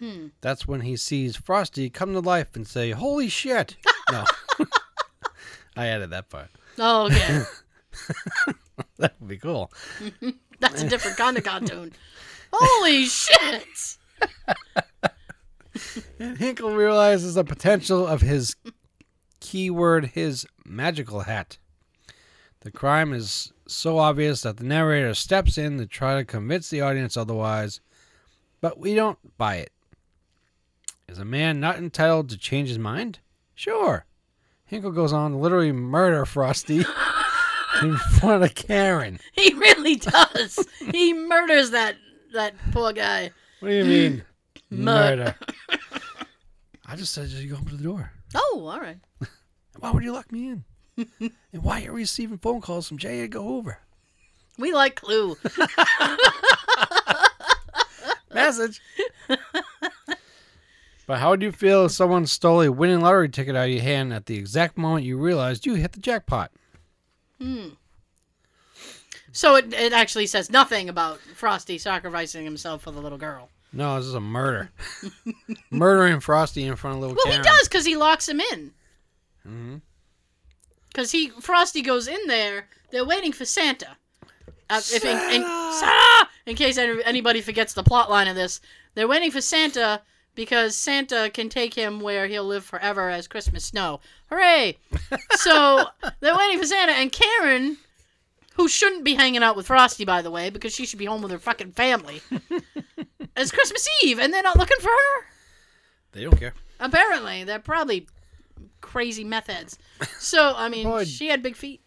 [0.00, 0.28] Hmm.
[0.40, 3.76] that's when he sees Frosty come to life and say, Holy shit!
[4.10, 4.24] No.
[5.76, 6.48] I added that part.
[6.78, 7.42] oh, okay.
[8.96, 9.70] That would be cool.
[10.60, 11.92] That's a different kind of cartoon.
[12.52, 13.96] Holy shit!
[16.18, 18.56] And Hinkle realizes the potential of his
[19.40, 21.58] keyword, his magical hat.
[22.60, 26.82] The crime is so obvious that the narrator steps in to try to convince the
[26.82, 27.80] audience otherwise,
[28.60, 29.72] but we don't buy it.
[31.10, 33.18] Is a man not entitled to change his mind?
[33.56, 34.06] Sure.
[34.64, 36.84] Hinkle goes on to literally murder Frosty
[37.82, 39.18] in front of Karen.
[39.32, 40.64] He really does.
[40.92, 41.96] he murders that
[42.32, 43.32] that poor guy.
[43.58, 44.22] What do you mean?
[44.70, 45.34] Murder.
[46.86, 48.12] I just said you go open the door.
[48.36, 48.98] Oh, all right.
[49.80, 50.64] Why would you lock me in?
[51.18, 53.22] and why are you receiving phone calls from J.
[53.22, 53.78] Edgar Hoover?
[54.58, 55.36] We like Clue.
[58.34, 58.80] Message.
[61.10, 63.82] But how would you feel if someone stole a winning lottery ticket out of your
[63.82, 66.52] hand at the exact moment you realized you hit the jackpot?
[67.40, 67.70] Hmm.
[69.32, 73.48] So it, it actually says nothing about Frosty sacrificing himself for the little girl.
[73.72, 74.70] No, this is a murder.
[75.72, 77.42] Murdering Frosty in front of a little Well, Karen.
[77.42, 78.70] he does because he locks him in.
[79.42, 79.76] hmm
[80.90, 82.68] Because he Frosty goes in there.
[82.92, 83.96] They're waiting for Santa.
[84.70, 86.28] Uh, if in, in, Sarah!
[86.46, 88.60] in case anybody forgets the plot line of this,
[88.94, 90.02] they're waiting for Santa
[90.34, 94.00] because Santa can take him where he'll live forever as Christmas snow.
[94.28, 94.78] Hooray!
[95.32, 95.84] so
[96.20, 97.76] they're waiting for Santa, and Karen,
[98.54, 101.22] who shouldn't be hanging out with Frosty, by the way, because she should be home
[101.22, 102.22] with her fucking family,
[103.36, 105.26] it's Christmas Eve, and they're not looking for her.
[106.12, 106.54] They don't care.
[106.78, 108.06] Apparently, they're probably
[108.80, 109.78] crazy meth heads.
[110.18, 111.04] So, I mean, Boy.
[111.04, 111.82] she had big feet.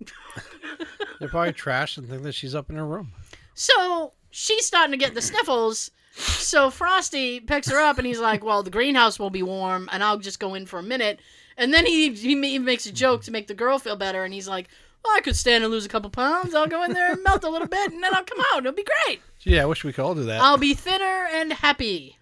[1.18, 3.12] They're probably trash and think that she's up in her room.
[3.54, 5.90] So she's starting to get the sniffles.
[6.12, 10.02] So Frosty picks her up and he's like, "Well, the greenhouse will be warm, and
[10.02, 11.20] I'll just go in for a minute."
[11.56, 14.34] And then he he ma- makes a joke to make the girl feel better, and
[14.34, 14.68] he's like,
[15.04, 16.54] "Well, I could stand and lose a couple pounds.
[16.54, 18.58] I'll go in there and melt a little bit, and then I'll come out.
[18.58, 19.20] It'll be great.
[19.38, 20.40] Gee, I wish we could all do that.
[20.40, 22.16] I'll be thinner and happy."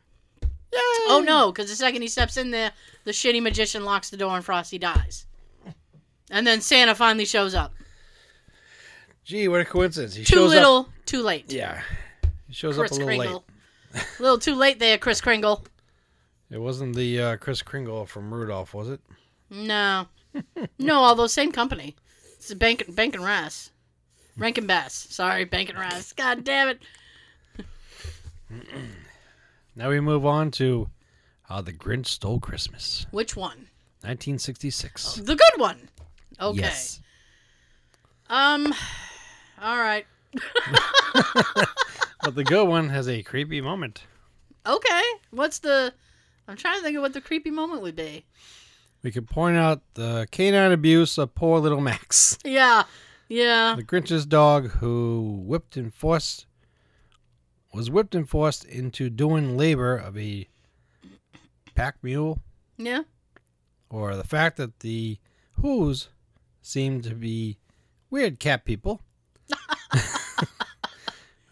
[0.71, 0.79] Yay.
[1.09, 2.73] Oh no, because the second he steps in there,
[3.05, 5.25] the shitty magician locks the door and Frosty dies.
[6.31, 7.73] And then Santa finally shows up.
[9.25, 10.15] Gee, what a coincidence.
[10.15, 10.89] He Too shows little, up.
[11.07, 11.51] too late.
[11.51, 11.81] Yeah.
[12.47, 13.45] He shows Chris up a little Kringle.
[13.95, 15.65] A little too late there, Chris Kringle.
[16.51, 19.01] It wasn't the uh, Chris Kringle from Rudolph, was it?
[19.51, 20.07] No.
[20.79, 21.97] no, although same company.
[22.37, 23.71] It's Bank and Bank and Rass.
[24.37, 24.95] Rankin Bass.
[25.11, 26.13] Sorry, Bank and Rass.
[26.13, 26.81] God damn it.
[29.75, 30.89] Now we move on to
[31.43, 33.69] How the Grinch Stole Christmas, Which one?
[34.03, 35.17] 1966.
[35.17, 35.89] The good one.
[36.41, 36.61] Okay.
[36.61, 37.01] Yes.
[38.31, 38.73] Um
[39.61, 40.07] all right.
[42.23, 44.03] But the good one has a creepy moment.
[44.67, 45.03] Okay.
[45.31, 45.93] What's the
[46.47, 48.25] I'm trying to think of what the creepy moment would be.
[49.03, 52.85] We could point out the canine abuse of poor little Max, Yeah.
[53.29, 53.75] Yeah.
[53.77, 56.47] the Grinch's dog who whipped and forced
[57.73, 60.49] was whipped and forced into doing labor of a
[61.75, 62.41] pack mule,
[62.79, 63.03] Yeah.
[63.91, 65.19] or the fact that the
[65.61, 66.09] Who's
[66.63, 67.59] seem to be
[68.11, 69.03] weird cat people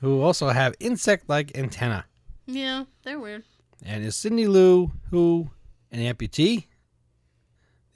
[0.06, 2.04] who also have insect-like antenna.
[2.46, 2.84] Yeah.
[3.02, 3.42] They're weird.
[3.84, 5.50] And is Cindy Lou Who
[5.90, 6.66] an amputee?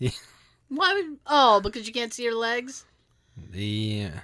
[0.68, 2.84] Why would Oh, because you can't see her legs?
[3.52, 4.18] The uh,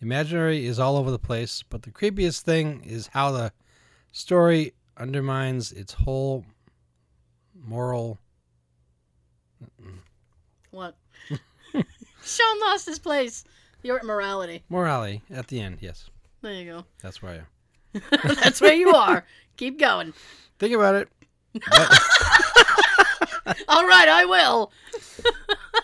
[0.00, 3.52] imaginary is all over the place, but the creepiest thing is how the
[4.12, 6.44] story undermines its whole
[7.60, 8.20] moral.
[10.70, 10.96] What?
[12.22, 13.44] Sean lost his place.
[13.86, 14.64] You're at morality.
[14.68, 16.10] Morality at the end, yes.
[16.42, 16.84] There you go.
[17.02, 18.02] That's where I am.
[18.34, 19.24] That's where you are.
[19.56, 20.12] Keep going.
[20.58, 21.08] Think about it.
[23.68, 24.72] All right, I will.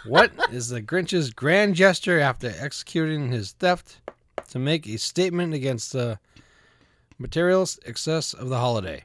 [0.04, 4.00] What is the Grinch's grand gesture after executing his theft
[4.48, 6.18] to make a statement against the
[7.20, 9.04] material excess of the holiday?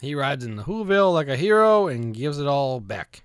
[0.00, 3.22] He rides in the Whoville like a hero and gives it all back.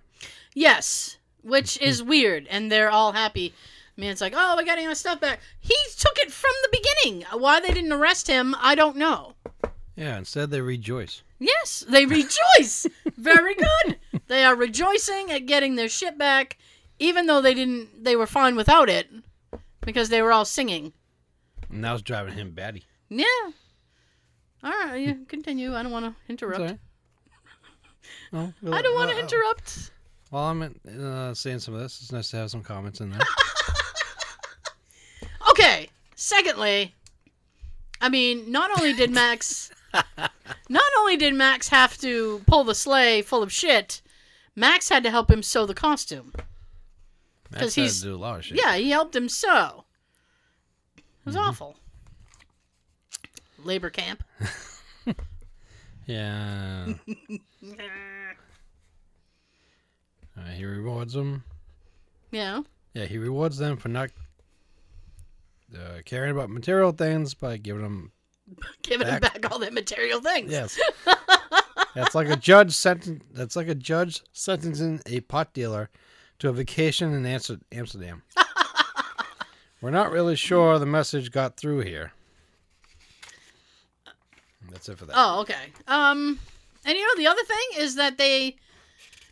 [0.53, 3.55] Yes, which is weird, and they're all happy.
[3.99, 5.41] I mean, it's like, oh, we're getting our stuff back.
[5.59, 7.25] He took it from the beginning.
[7.33, 9.33] Why they didn't arrest him, I don't know.
[9.97, 11.21] Yeah, instead they rejoice.
[11.37, 12.87] Yes, they rejoice.
[13.17, 13.97] Very good.
[14.27, 16.57] They are rejoicing at getting their shit back,
[16.97, 18.05] even though they didn't.
[18.05, 19.09] They were fine without it
[19.81, 20.93] because they were all singing.
[21.69, 22.85] And that was driving him batty.
[23.09, 23.25] Yeah.
[24.63, 25.75] All right, you continue.
[25.75, 26.79] I don't want to interrupt.
[28.31, 29.91] No, I don't want uh, to interrupt.
[30.29, 33.19] While I'm uh, saying some of this, it's nice to have some comments in there.
[35.59, 35.89] Okay.
[36.15, 36.93] Secondly,
[38.01, 39.71] I mean, not only did Max,
[40.69, 44.01] not only did Max have to pull the sleigh full of shit,
[44.55, 46.33] Max had to help him sew the costume.
[47.51, 48.57] Max had he's- to do a lot of shit.
[48.57, 49.85] Yeah, he helped him sew.
[50.97, 51.75] It was awful.
[53.63, 54.23] Labor camp.
[56.05, 56.93] Yeah.
[60.37, 61.43] Uh, he rewards them.
[62.31, 62.61] Yeah.
[62.93, 64.09] Yeah, he rewards them for not
[65.75, 68.11] uh, caring about material things by giving them.
[68.81, 69.41] Giving him Back.
[69.41, 70.51] back all their material things.
[70.51, 70.79] Yes.
[71.95, 75.91] That's like a judge senten- That's like a judge sentencing a pot dealer
[76.39, 77.25] to a vacation in
[77.71, 78.23] Amsterdam.
[79.81, 82.11] We're not really sure the message got through here.
[84.71, 85.13] That's it for that.
[85.15, 85.71] Oh, okay.
[85.87, 86.39] Um,
[86.85, 88.55] and you know the other thing is that they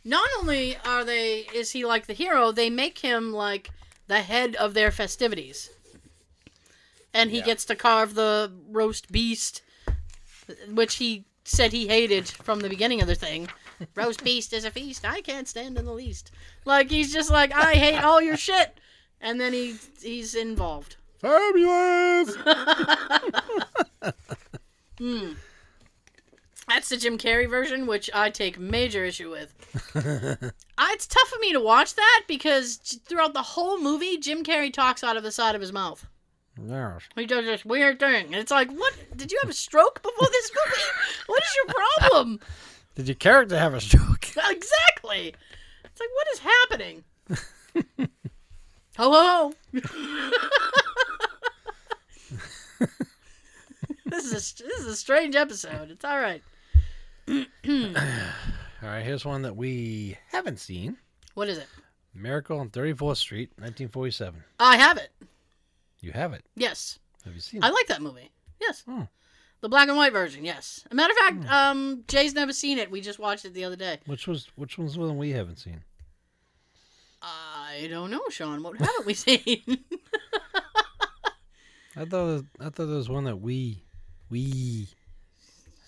[0.04, 3.72] Not only are they is he like the hero, they make him like
[4.08, 5.70] the head of their festivities.
[7.18, 7.46] And he Yeah.
[7.46, 9.62] gets to carve the roast beast
[10.70, 13.50] which he said he hated from the beginning of the thing.
[13.96, 16.32] roast beast is a feast I can't stand in the least.
[16.66, 18.78] Like he's just like I hate all your shit.
[19.20, 20.96] And then he he's involved.
[21.22, 22.36] Fabulous.
[25.00, 25.34] Hmm.
[26.68, 29.54] That's the Jim Carrey version, which I take major issue with.
[29.96, 34.74] Uh, it's tough for me to watch that because throughout the whole movie, Jim Carrey
[34.74, 36.06] talks out of the side of his mouth.
[36.66, 37.02] Yes.
[37.16, 38.94] He does this weird thing, and it's like, what?
[39.16, 40.82] Did you have a stroke before this movie?
[41.28, 42.40] What is your problem?
[42.96, 44.24] Did your character have a stroke?
[44.50, 45.36] exactly.
[45.84, 47.04] It's like, what is happening?
[48.98, 49.54] Hello.
[54.06, 55.92] this is a, this is a strange episode.
[55.92, 56.42] It's all right.
[58.84, 60.98] All right, here's one that we haven't seen.
[61.34, 61.68] What is it?
[62.14, 64.44] Miracle on 34th Street, 1947.
[64.60, 65.10] I have it.
[66.08, 66.46] You have it.
[66.56, 67.00] Yes.
[67.26, 67.74] Have you seen I it?
[67.74, 68.32] like that movie.
[68.62, 68.82] Yes.
[68.88, 69.02] Hmm.
[69.60, 70.86] The black and white version, yes.
[70.90, 72.90] A matter of fact, um, Jay's never seen it.
[72.90, 74.00] We just watched it the other day.
[74.06, 75.82] Which was which one's the one we haven't seen?
[77.22, 78.64] I don't know, Sean.
[78.64, 79.84] What haven't we seen?
[81.98, 83.84] I thought I thought there was one that we
[84.30, 84.88] we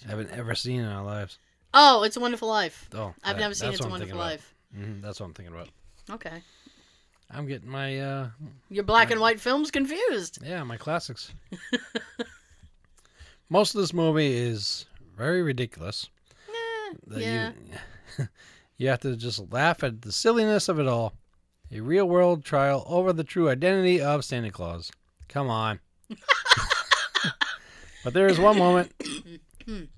[0.07, 1.37] haven't ever seen in our lives.
[1.73, 2.89] oh, It's a Wonderful Life.
[2.93, 4.43] Oh, I've that- never seen It's a what I'm thinking Wonderful.
[4.43, 4.55] Life.
[4.77, 5.69] Mhm, that's what I'm thinking about.
[6.11, 6.41] Okay.
[7.31, 8.29] I'm getting my uh
[8.69, 10.39] Your black and white films confused.
[10.43, 11.31] yeah my classics.
[13.49, 14.85] Most of this movie is
[15.17, 16.09] very ridiculous.
[17.07, 17.51] Yeah.
[18.17, 18.27] you
[18.77, 21.13] you have to just laugh at the silliness of it all.
[21.71, 24.91] A real world trial over the true identity of Santa Claus.
[25.27, 25.79] Come on.
[28.03, 28.91] but there is one moment.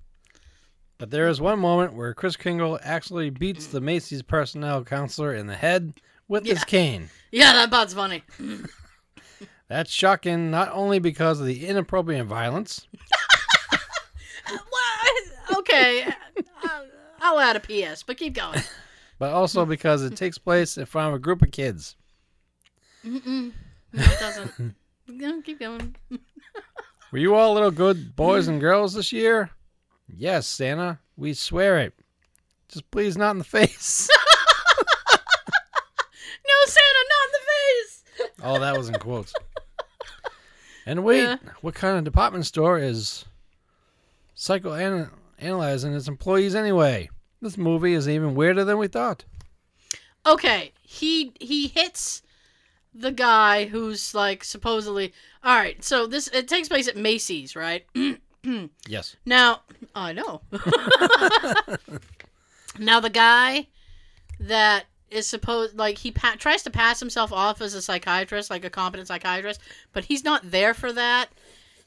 [0.98, 5.48] but there is one moment where Chris Kringle actually beats the Macy's personnel counselor in
[5.48, 5.94] the head
[6.32, 7.10] with his cane.
[7.30, 8.24] Yeah, that part's funny.
[9.68, 12.88] That's shocking not only because of the inappropriate violence?
[15.54, 16.06] Okay.
[16.64, 16.88] I'll-
[17.24, 18.62] I'll add a PS, but keep going.
[19.20, 21.96] but also because it takes place in front of a group of kids.
[23.06, 23.52] Mm-mm.
[23.94, 24.76] No, it doesn't.
[25.08, 25.94] No, keep going.
[27.12, 28.62] Were you all little good boys and mm.
[28.62, 29.50] girls this year?
[30.08, 31.00] Yes, Santa.
[31.18, 31.94] We swear it.
[32.70, 34.08] Just please not in the face.
[36.48, 37.46] No, Santa, not in the
[38.42, 38.52] face.
[38.56, 39.34] oh, that was in quotes.
[40.86, 41.38] And wait, Yeah.
[41.62, 43.26] what kind of department store is
[44.36, 47.10] psychoanalyzing its employees anyway?
[47.42, 49.24] This movie is even weirder than we thought.
[50.26, 52.22] Okay, he he hits
[52.94, 55.14] the guy who's like supposedly
[55.44, 55.84] all right.
[55.84, 57.86] So this it takes place at Macy's, right?
[58.88, 59.16] Yes.
[59.24, 59.62] Now
[59.94, 60.42] I know.
[62.80, 63.68] now the guy
[64.40, 68.66] that is supposed like he pa- tries to pass himself off as a psychiatrist, like
[68.66, 69.62] a competent psychiatrist,
[69.94, 71.30] but he's not there for that.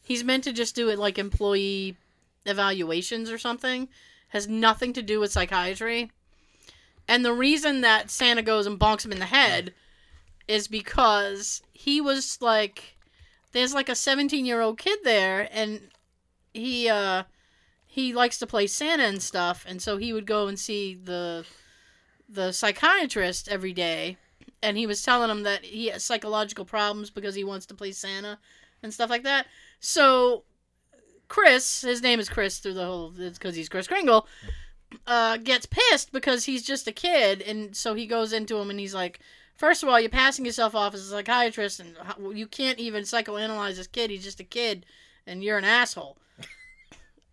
[0.02, 1.96] He's meant to just do it like employee
[2.44, 3.88] evaluations or something.
[4.28, 6.10] Has nothing to do with psychiatry.
[7.08, 9.74] And the reason that Santa goes and bonks him in the head
[10.46, 12.96] is because he was like
[13.52, 15.80] there's like a 17 year old kid there and
[16.52, 17.22] he uh
[17.86, 21.46] he likes to play Santa and stuff and so he would go and see the
[22.28, 24.16] the psychiatrist every day
[24.62, 27.92] and he was telling him that he has psychological problems because he wants to play
[27.92, 28.38] Santa
[28.82, 29.46] and stuff like that.
[29.80, 30.44] So
[31.28, 34.26] Chris, his name is Chris through the whole it's because he's Chris Kringle,
[35.06, 38.80] uh, gets pissed because he's just a kid and so he goes into him and
[38.80, 39.20] he's like
[39.54, 41.96] First of all, you're passing yourself off as a psychiatrist, and
[42.36, 44.10] you can't even psychoanalyze this kid.
[44.10, 44.84] He's just a kid,
[45.26, 46.18] and you're an asshole.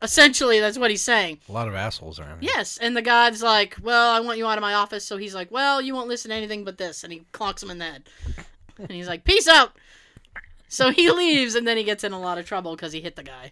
[0.01, 1.39] Essentially, that's what he's saying.
[1.47, 2.51] A lot of assholes around here.
[2.55, 5.35] Yes, and the guy's like, "Well, I want you out of my office." So he's
[5.35, 7.85] like, "Well, you won't listen to anything but this," and he clocks him in the
[7.85, 8.03] head.
[8.77, 9.73] And he's like, "Peace out."
[10.67, 13.15] So he leaves, and then he gets in a lot of trouble because he hit
[13.15, 13.51] the guy,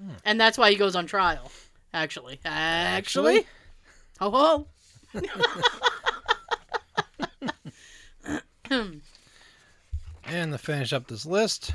[0.00, 0.10] hmm.
[0.24, 1.50] and that's why he goes on trial.
[1.92, 3.46] Actually, actually,
[4.20, 4.66] ho ho.
[10.26, 11.72] And to finish up this list,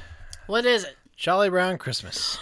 [0.48, 0.98] What is it?
[1.16, 2.40] Charlie Brown Christmas.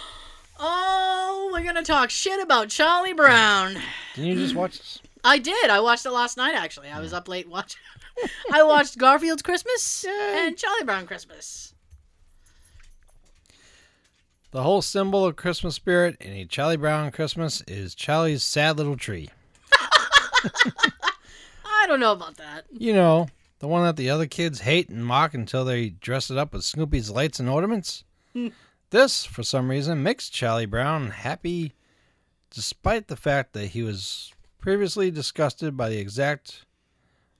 [0.58, 3.76] Oh, we're gonna talk shit about Charlie Brown.
[4.14, 4.98] Didn't you just watch this?
[5.24, 5.70] I did.
[5.70, 6.54] I watched it last night.
[6.54, 7.80] Actually, I was up late watching.
[8.52, 11.74] I watched Garfield's Christmas and Charlie Brown Christmas.
[14.50, 18.96] The whole symbol of Christmas spirit in a Charlie Brown Christmas is Charlie's sad little
[18.96, 19.28] tree.
[21.64, 22.64] I don't know about that.
[22.72, 23.28] You know,
[23.58, 26.64] the one that the other kids hate and mock until they dress it up with
[26.64, 28.04] Snoopy's lights and ornaments.
[28.32, 28.48] Hmm.
[28.90, 31.72] This, for some reason, makes Charlie Brown happy
[32.50, 36.64] despite the fact that he was previously disgusted by the exact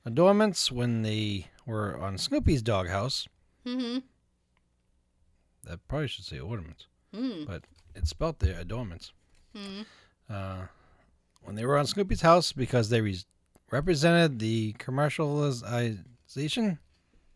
[0.05, 3.27] adornments when they were on Snoopy's doghouse.
[3.67, 3.99] Mm-hmm.
[5.65, 7.47] That probably should say ornaments, Mm.
[7.47, 9.13] but it's spelled there, adornments.
[9.57, 9.87] Mm.
[10.29, 10.67] Uh,
[11.43, 13.19] when they were on Snoopy's house because they re-
[13.71, 16.79] represented the commercialization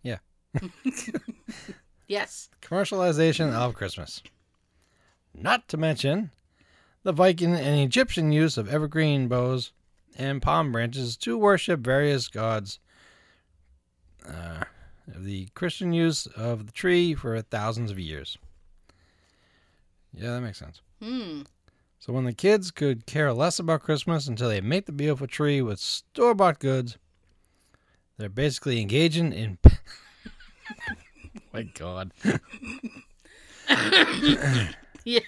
[2.12, 2.50] Yes.
[2.60, 4.22] commercialization of Christmas.
[5.34, 6.30] Not to mention
[7.04, 9.72] the Viking and Egyptian use of evergreen boughs
[10.18, 12.80] and palm branches to worship various gods.
[14.28, 14.64] Uh,
[15.06, 18.36] the Christian use of the tree for thousands of years.
[20.12, 20.82] Yeah, that makes sense.
[21.02, 21.42] Hmm.
[21.98, 25.62] So when the kids could care less about Christmas until they make the beautiful tree
[25.62, 26.98] with store-bought goods,
[28.18, 29.56] they're basically engaging in.
[31.52, 32.12] My God.
[35.04, 35.20] Yeah.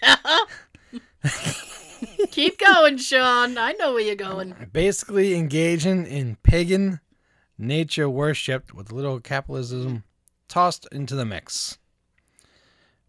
[2.31, 3.59] Keep going, Sean.
[3.59, 4.55] I know where you're going.
[4.73, 7.01] basically engaging in pagan
[7.59, 10.05] nature worship with a little capitalism
[10.49, 11.79] tossed into the mix.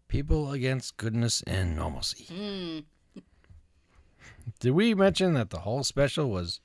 [0.08, 2.24] People against goodness and normalcy.
[2.32, 3.20] Hmm.
[4.60, 6.60] Did we mention that the whole special was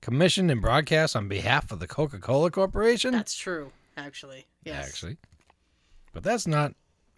[0.00, 3.12] commissioned and broadcast on behalf of the Coca Cola Corporation?
[3.12, 4.46] That's true, actually.
[4.64, 4.88] Yes.
[4.88, 5.16] Actually.
[6.12, 6.74] But that's not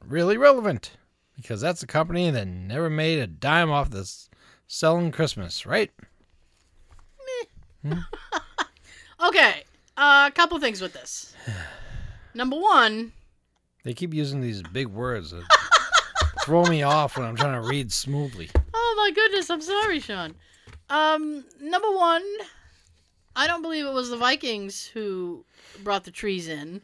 [0.07, 0.97] really relevant
[1.37, 4.29] because that's a company that never made a dime off this
[4.67, 5.91] selling Christmas, right?
[9.23, 9.65] Okay.
[9.97, 11.35] A couple things with this.
[12.35, 13.13] Number one,
[13.85, 15.45] They keep using these big words that
[16.43, 18.51] throw me off when I'm trying to read smoothly.
[18.75, 20.35] Oh my goodness, I'm sorry, Sean.
[20.91, 22.25] Um, number one,
[23.37, 25.45] I don't believe it was the Vikings who
[25.83, 26.83] brought the trees in.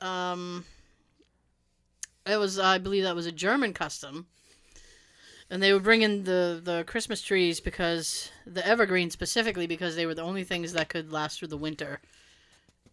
[0.00, 0.64] Um,
[2.26, 4.26] it was, I believe, that was a German custom,
[5.50, 10.06] and they would bring in the the Christmas trees because the evergreen specifically because they
[10.06, 12.00] were the only things that could last through the winter.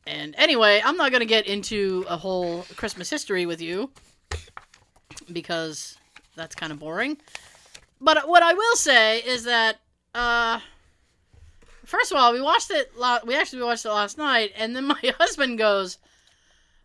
[0.05, 3.91] And anyway, I'm not gonna get into a whole Christmas history with you
[5.31, 5.97] because
[6.35, 7.17] that's kind of boring.
[7.99, 9.79] But what I will say is that,
[10.15, 10.59] uh,
[11.85, 12.91] first of all, we watched it.
[13.25, 15.99] We actually watched it last night, and then my husband goes,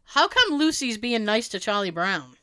[0.07, 2.37] "How come Lucy's being nice to Charlie Brown?"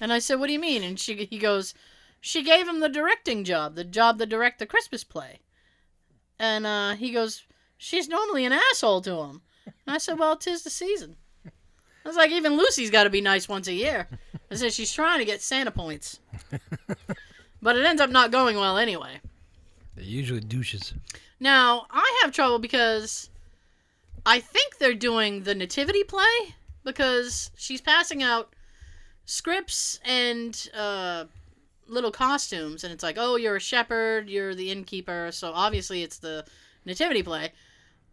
[0.00, 1.74] And I said, "What do you mean?" And she he goes,
[2.20, 5.40] "She gave him the directing job, the job to direct the Christmas play."
[6.38, 7.44] And uh, he goes,
[7.76, 12.16] "She's normally an asshole to him." And I said, "Well, tis the season." I was
[12.16, 14.08] like, "Even Lucy's got to be nice once a year."
[14.50, 16.20] I said, "She's trying to get Santa points."
[17.66, 19.20] But it ends up not going well anyway.
[19.96, 20.94] They're usually douches.
[21.40, 23.28] Now, I have trouble because
[24.26, 26.54] I think they're doing the nativity play
[26.84, 28.54] because she's passing out
[29.24, 31.24] scripts and uh,
[31.86, 36.18] little costumes, and it's like, oh, you're a shepherd, you're the innkeeper, so obviously it's
[36.18, 36.44] the
[36.84, 37.52] nativity play.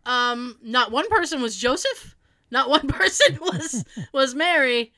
[0.06, 2.16] Um, not one person was Joseph.
[2.52, 4.94] Not one person was was Mary.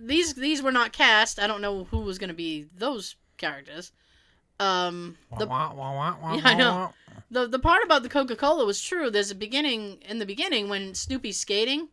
[0.00, 1.38] These these were not cast.
[1.38, 3.92] I don't know who was going to be those characters.
[4.58, 6.94] Um, the Wah, wah, wah, wah, Yeah, I know.
[7.32, 9.10] The the part about the Coca Cola was true.
[9.10, 11.88] There's a beginning in the beginning when Snoopy's skating.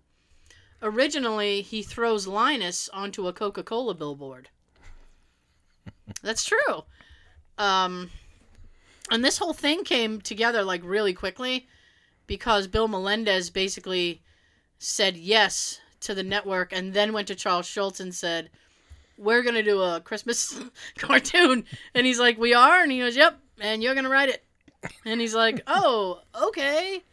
[0.81, 4.49] Originally, he throws Linus onto a Coca Cola billboard.
[6.21, 6.83] That's true.
[7.57, 8.11] Um,
[9.09, 11.69] and this whole thing came together like really quickly
[12.27, 14.21] because Bill Melendez basically
[14.77, 18.49] said yes to the network and then went to Charles Schulz and said,
[19.17, 20.59] We're going to do a Christmas
[20.97, 21.63] cartoon.
[21.93, 22.83] And he's like, We are?
[22.83, 23.39] And he goes, Yep.
[23.61, 24.43] And you're going to write it.
[25.05, 27.03] And he's like, Oh, okay.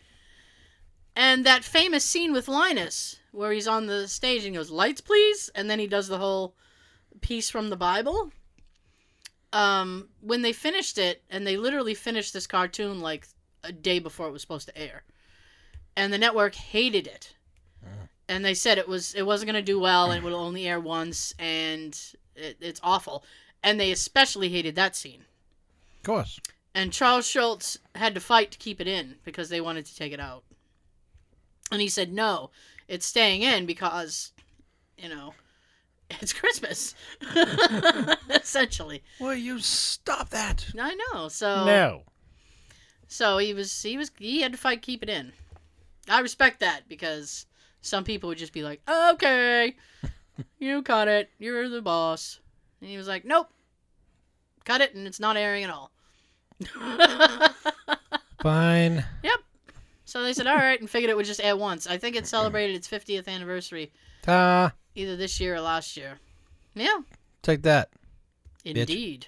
[1.14, 5.50] And that famous scene with Linus where he's on the stage and goes, Lights, please.
[5.54, 6.54] And then he does the whole
[7.20, 8.30] piece from the Bible.
[9.52, 13.26] Um, when they finished it, and they literally finished this cartoon like
[13.62, 15.04] a day before it was supposed to air,
[15.96, 17.34] and the network hated it,
[18.28, 20.80] and they said it was it wasn't gonna do well and it would only air
[20.80, 21.98] once, and
[22.34, 23.24] it, it's awful,
[23.62, 25.24] and they especially hated that scene.
[25.98, 26.40] Of course.
[26.76, 30.12] And Charles Schulz had to fight to keep it in because they wanted to take
[30.12, 30.44] it out.
[31.72, 32.50] And he said, no,
[32.86, 34.32] it's staying in because,
[34.98, 35.32] you know,
[36.20, 36.94] it's Christmas.
[38.30, 39.02] Essentially.
[39.18, 40.66] Will you stop that?
[40.78, 41.28] I know.
[41.28, 42.02] So No.
[43.08, 45.32] so he was he was he had to fight keep it in.
[46.10, 47.46] I respect that because
[47.80, 49.76] some people would just be like, "Okay,
[50.58, 51.30] you cut it.
[51.38, 52.38] You're the boss."
[52.82, 53.48] And he was like, "Nope.
[54.66, 55.90] Cut it and it's not airing at all."
[58.42, 59.04] Fine.
[59.22, 59.40] Yep.
[60.04, 61.86] So they said, all right, and figured it would just air once.
[61.86, 63.90] I think it celebrated its 50th anniversary
[64.22, 64.72] Ta.
[64.94, 66.18] either this year or last year.
[66.74, 66.98] Yeah,
[67.42, 67.90] Take that.
[68.64, 69.26] indeed.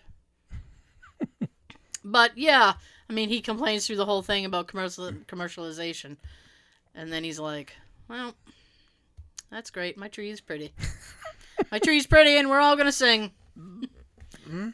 [2.04, 2.74] but yeah,
[3.08, 6.16] I mean, he complains through the whole thing about commercial commercialization,
[6.94, 7.74] and then he's like,
[8.08, 8.34] "Well,
[9.50, 9.96] that's great.
[9.96, 10.72] My tree is pretty.
[11.72, 13.32] My tree's pretty, and we're all gonna sing."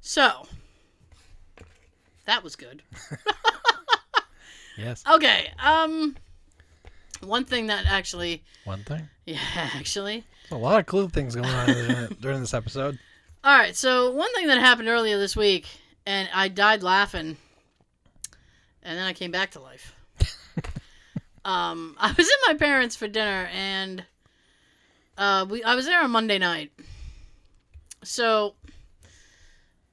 [0.00, 0.46] So,
[2.26, 2.82] that was good.
[4.76, 5.02] Yes.
[5.10, 6.16] Okay, um,
[7.22, 9.08] one thing that actually, One thing.
[9.24, 9.38] yeah,
[9.74, 12.98] actually, There's a lot of cool things going on during this episode.
[13.44, 15.66] All right, so one thing that happened earlier this week,
[16.04, 17.36] and I died laughing,
[18.84, 19.94] and then I came back to life.
[21.44, 24.04] um, I was at my parents for dinner, and
[25.18, 26.72] uh, we I was there on Monday night.
[28.02, 28.54] So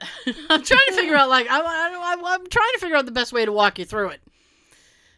[0.49, 3.11] I'm trying to figure out, like, I, I, I, I'm trying to figure out the
[3.11, 4.21] best way to walk you through it.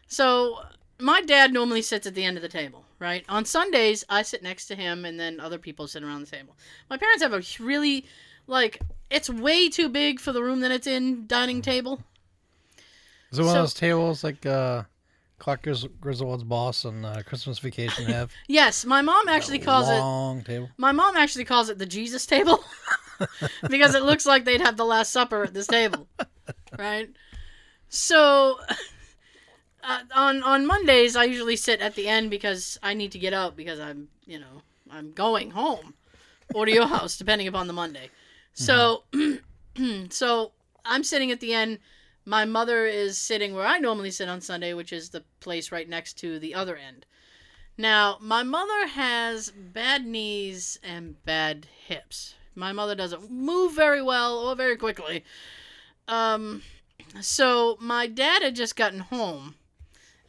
[0.06, 0.60] So
[1.00, 3.24] my dad normally sits at the end of the table, right?
[3.28, 6.56] On Sundays, I sit next to him, and then other people sit around the table.
[6.90, 8.06] My parents have a really,
[8.46, 12.02] like, it's way too big for the room that it's in dining table.
[13.34, 14.84] Is it one So- of those tables like uh,
[15.40, 18.30] Clark Gris- Griswold's boss on uh, Christmas Vacation have?
[18.46, 19.98] Yes, my mom actually calls it.
[19.98, 20.70] long table.
[20.76, 22.64] My mom actually calls it the Jesus table
[23.68, 26.06] because it looks like they'd have the Last Supper at this table,
[26.78, 27.10] right?
[27.88, 28.58] So,
[29.82, 33.32] uh, on on Mondays, I usually sit at the end because I need to get
[33.32, 35.94] out because I'm, you know, I'm going home
[36.54, 38.10] or to your house, depending upon the Monday.
[38.52, 39.04] So,
[40.10, 40.52] so
[40.84, 41.78] I'm sitting at the end.
[42.24, 45.88] My mother is sitting where I normally sit on Sunday, which is the place right
[45.88, 47.04] next to the other end.
[47.76, 52.34] Now, my mother has bad knees and bad hips.
[52.54, 55.24] My mother doesn't move very well or very quickly.
[56.06, 56.62] Um,
[57.20, 59.56] so my dad had just gotten home,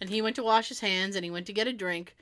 [0.01, 2.15] and he went to wash his hands and he went to get a drink,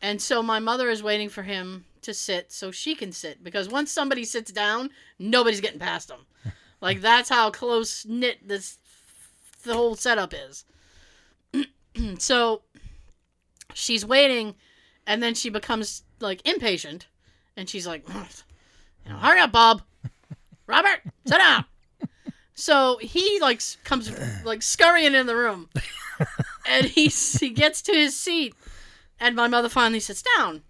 [0.00, 3.68] and so my mother is waiting for him to sit so she can sit because
[3.68, 6.26] once somebody sits down, nobody's getting past them.
[6.80, 8.78] like that's how close knit this
[9.62, 10.64] the whole setup is.
[12.18, 12.62] so
[13.74, 14.54] she's waiting
[15.06, 17.06] and then she becomes like impatient
[17.56, 19.82] and she's like you know, hurry up bob.
[20.66, 21.64] Robert sit down.
[22.54, 24.12] So he like comes
[24.44, 25.68] like scurrying in the room
[26.68, 28.54] and he he gets to his seat
[29.18, 30.62] and my mother finally sits down.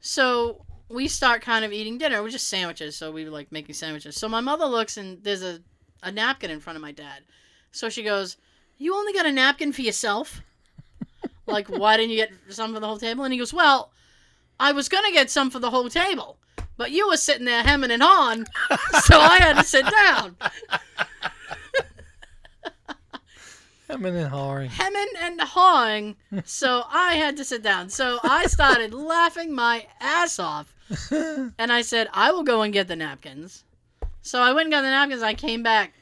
[0.00, 2.22] So we start kind of eating dinner.
[2.22, 4.16] We're just sandwiches so we were like making sandwiches.
[4.16, 5.60] So my mother looks and there's a,
[6.02, 7.22] a napkin in front of my dad
[7.70, 8.36] so she goes
[8.78, 10.42] you only got a napkin for yourself.
[11.46, 13.22] Like why didn't you get some for the whole table?
[13.22, 13.92] And he goes well
[14.58, 16.38] i was gonna get some for the whole table
[16.76, 18.44] but you were sitting there hemming and hawing
[19.04, 20.36] so i had to sit down.
[23.88, 24.68] Hemming and hawing.
[24.68, 27.88] hemming and hawing so i had to sit down.
[27.88, 30.74] So i started laughing my ass off
[31.10, 33.62] and i said i will go and get the napkins.
[34.22, 35.22] So i went and got the napkins.
[35.22, 35.92] I came back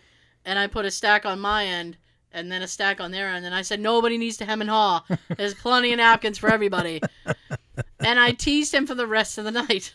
[0.45, 1.97] and i put a stack on my end
[2.33, 4.71] and then a stack on their end and i said nobody needs to hem and
[4.71, 5.03] haw
[5.37, 7.01] there's plenty of napkins for everybody
[8.01, 9.95] and i teased him for the rest of the night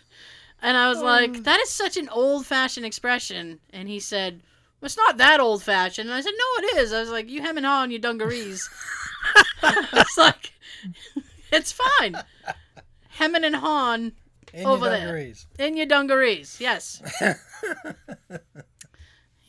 [0.62, 1.42] and i was like oh.
[1.42, 4.42] that is such an old-fashioned expression and he said
[4.80, 6.08] well, it's not that old fashioned.
[6.08, 6.94] And I said, No, it is.
[6.94, 8.70] I was like, You hem and haw on your dungarees.
[9.64, 10.54] it's like,
[11.52, 12.16] it's fine.
[13.10, 14.14] Hemming and hawing
[14.54, 15.06] In Over your there.
[15.06, 15.48] dungarees.
[15.58, 16.58] in your dungarees.
[16.62, 17.02] Yes.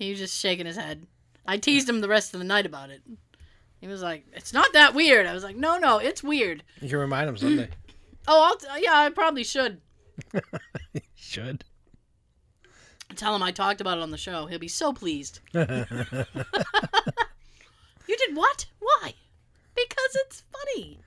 [0.00, 1.06] He was just shaking his head.
[1.46, 3.02] I teased him the rest of the night about it.
[3.80, 5.26] He was like, It's not that weird.
[5.26, 6.62] I was like, No, no, it's weird.
[6.80, 7.68] You can remind him someday.
[8.28, 9.80] Oh, I'll t- yeah, I probably should.
[11.16, 11.64] Should.
[13.16, 14.44] Tell him I talked about it on the show.
[14.46, 15.40] He'll be so pleased.
[15.54, 15.64] You
[18.16, 18.66] did what?
[18.80, 19.14] Why?
[19.74, 20.98] Because it's funny.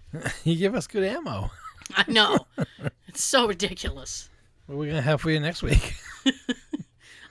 [0.44, 1.50] you give us good ammo.
[1.96, 2.46] I know.
[3.08, 4.28] it's so ridiculous.
[4.66, 5.94] What are we gonna have for you next week?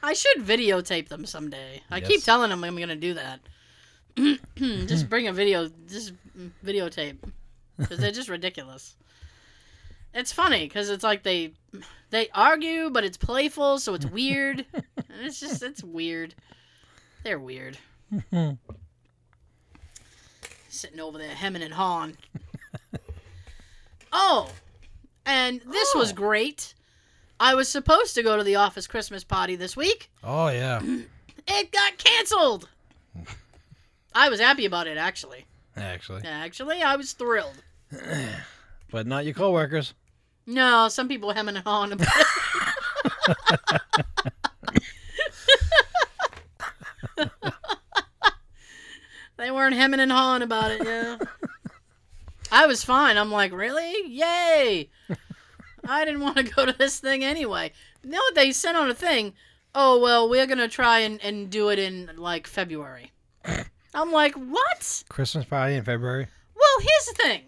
[0.04, 1.82] I should videotape them someday.
[1.90, 3.40] I keep telling them I'm going to do that.
[4.88, 6.14] just bring a video, just
[6.66, 7.18] videotape.
[7.78, 8.96] Because they're just ridiculous.
[10.14, 11.54] It's funny because it's like they
[12.10, 14.66] they argue, but it's playful, so it's weird.
[15.24, 16.34] It's just it's weird.
[17.24, 17.78] They're weird.
[20.70, 22.18] Sitting over there hemming and hawing.
[24.14, 24.50] Oh,
[25.26, 26.16] and this was oh.
[26.16, 26.74] great.
[27.42, 30.12] I was supposed to go to the office Christmas party this week.
[30.24, 30.82] Oh yeah.
[31.48, 32.70] It got canceled.
[34.14, 35.48] I was happy about it, actually.
[35.76, 37.64] Actually, Actually, I was thrilled.
[38.92, 39.96] but not your coworkers.
[40.46, 43.82] No, some people hemming and hawing about it.
[49.38, 51.18] they weren't hemming and hawing about it, yeah.
[52.52, 53.18] I was fine.
[53.18, 53.96] I'm like, really?
[54.08, 54.90] Yay!
[55.88, 57.72] I didn't want to go to this thing anyway.
[58.04, 59.34] No, they sent on a thing?
[59.74, 63.12] Oh well, we're gonna try and, and do it in like February.
[63.94, 65.04] I'm like, what?
[65.10, 66.28] Christmas party in February.
[66.56, 67.42] Well, here's the thing.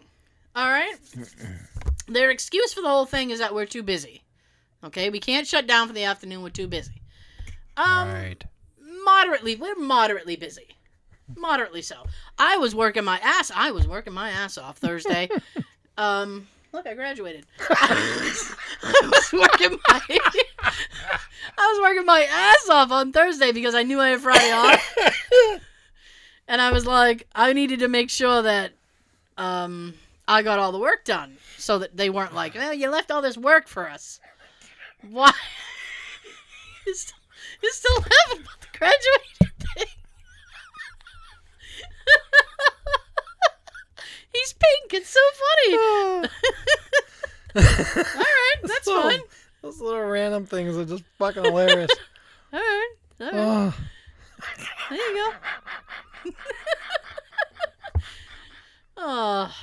[0.55, 0.95] All right.
[2.07, 4.23] Their excuse for the whole thing is that we're too busy.
[4.83, 6.43] Okay, we can't shut down for the afternoon.
[6.43, 7.01] We're too busy.
[7.77, 8.43] Um, right.
[9.03, 10.67] moderately we're moderately busy
[11.35, 11.95] moderately so
[12.37, 15.27] i was working my ass i was working my ass off thursday
[15.97, 17.45] um look i graduated.
[17.69, 18.55] I
[19.03, 20.01] was working my
[21.57, 25.59] i was working my ass off on thursday because i knew i had friday off.
[26.47, 28.73] And i was like i needed to make sure that
[29.37, 29.93] um
[30.27, 33.21] i got all the work done so that they weren't like oh you left all
[33.21, 34.19] this work for us.
[35.09, 35.31] Why?
[36.85, 37.17] You still,
[37.61, 39.87] you still laughing about the graduating thing
[44.33, 44.93] He's pink.
[44.93, 45.77] It's so funny.
[47.55, 49.19] All right, that's So- fine.
[49.61, 51.89] Those little random things are just fucking hilarious.
[52.53, 52.89] All right,
[53.21, 53.33] all right.
[53.35, 53.73] oh,
[54.89, 55.31] There you
[56.25, 56.31] go.
[58.97, 59.55] oh,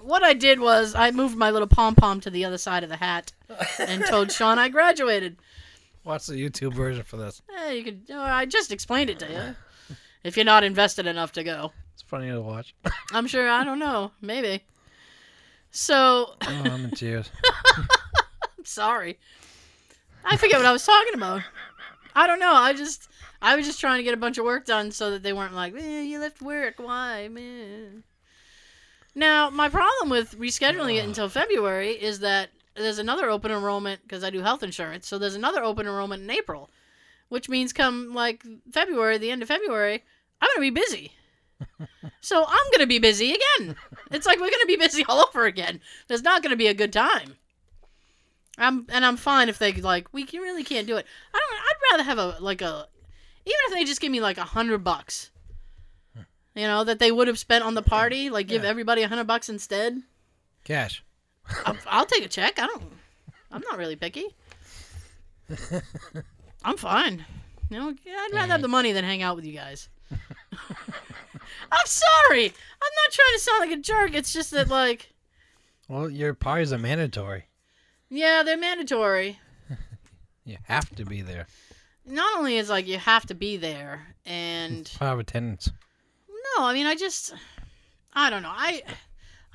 [0.00, 2.88] what I did was I moved my little pom pom to the other side of
[2.88, 3.32] the hat
[3.78, 5.36] and told Sean I graduated.
[6.04, 7.42] watch the YouTube version for this.
[7.66, 8.02] Eh, you could.
[8.10, 9.96] oh, I just explained it to you.
[10.24, 11.72] If you're not invested enough to go,
[12.14, 12.76] funny to watch.
[13.12, 13.48] I'm sure.
[13.50, 14.12] I don't know.
[14.20, 14.62] Maybe.
[15.72, 17.28] So Oh, I'm in tears.
[17.76, 19.18] I'm sorry.
[20.24, 21.42] I forget what I was talking about.
[22.14, 22.54] I don't know.
[22.54, 23.08] I just
[23.42, 25.54] I was just trying to get a bunch of work done so that they weren't
[25.54, 26.74] like, eh, you left work.
[26.76, 28.04] Why, man?
[29.16, 34.22] Now, my problem with rescheduling it until February is that there's another open enrollment because
[34.22, 35.08] I do health insurance.
[35.08, 36.70] So there's another open enrollment in April,
[37.28, 40.04] which means come like February, the end of February,
[40.40, 41.12] I'm going to be busy.
[42.20, 43.76] So I'm going to be busy again.
[44.10, 45.80] It's like we're going to be busy all over again.
[46.08, 47.36] There's not going to be a good time.
[48.56, 51.06] I'm and I'm fine if they like we can, really can't do it.
[51.34, 51.60] I don't.
[51.60, 52.86] I'd rather have a like a
[53.46, 55.30] even if they just give me like a hundred bucks,
[56.54, 58.30] you know, that they would have spent on the party.
[58.30, 58.70] Like give Yeah.
[58.70, 60.02] everybody a hundred bucks instead.
[60.62, 61.02] Cash.
[61.66, 62.58] I'll, I'll take a check.
[62.58, 62.84] I don't.
[63.50, 64.26] I'm not really picky.
[66.64, 67.24] I'm fine.
[67.70, 69.88] You know, I'd rather have the money than hang out with you guys.
[71.72, 72.46] I'm sorry.
[72.46, 74.14] I'm not trying to sound like a jerk.
[74.14, 75.12] It's just that like,
[75.88, 77.44] Well, your parties are mandatory.
[78.10, 79.38] yeah, they're mandatory.
[80.46, 81.46] You have to be there.
[82.04, 85.70] Not only is like you have to be there, and Part of attendance.
[86.58, 87.32] no, I mean I just,
[88.12, 88.52] I don't know.
[88.54, 88.82] I,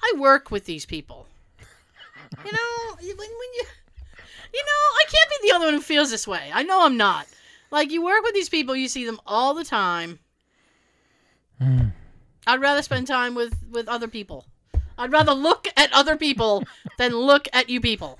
[0.01, 1.27] I work with these people.
[2.43, 3.63] You know, when, when you,
[4.53, 6.49] you know, I can't be the only one who feels this way.
[6.51, 7.27] I know I'm not.
[7.69, 10.17] Like you work with these people, you see them all the time.
[11.61, 11.89] Hmm.
[12.47, 14.45] I'd rather spend time with with other people.
[14.97, 16.63] I'd rather look at other people
[16.97, 18.19] than look at you people.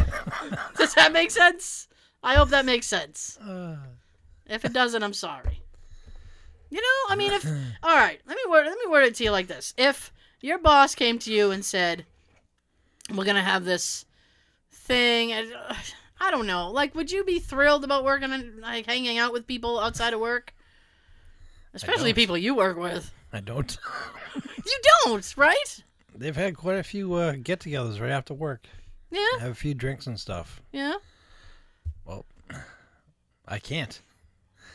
[0.76, 1.88] Does that make sense?
[2.22, 3.36] I hope that makes sense.
[3.38, 3.76] Uh,
[4.46, 5.60] If it doesn't, I'm sorry.
[6.70, 7.44] You know, I mean, if
[7.82, 10.58] all right, let me word let me word it to you like this: If your
[10.58, 12.06] boss came to you and said,
[13.14, 14.04] "We're gonna have this
[14.72, 15.74] thing," and, uh,
[16.20, 19.46] I don't know, like, would you be thrilled about working and like hanging out with
[19.46, 20.54] people outside of work,
[21.74, 23.12] especially people you work with?
[23.36, 23.76] I don't.
[24.66, 25.84] You don't, right?
[26.14, 28.66] They've had quite a few uh, get-togethers right after work.
[29.10, 30.60] Yeah, Have a few drinks and stuff.
[30.72, 30.94] yeah,
[32.04, 32.26] Well,
[33.46, 34.00] I can't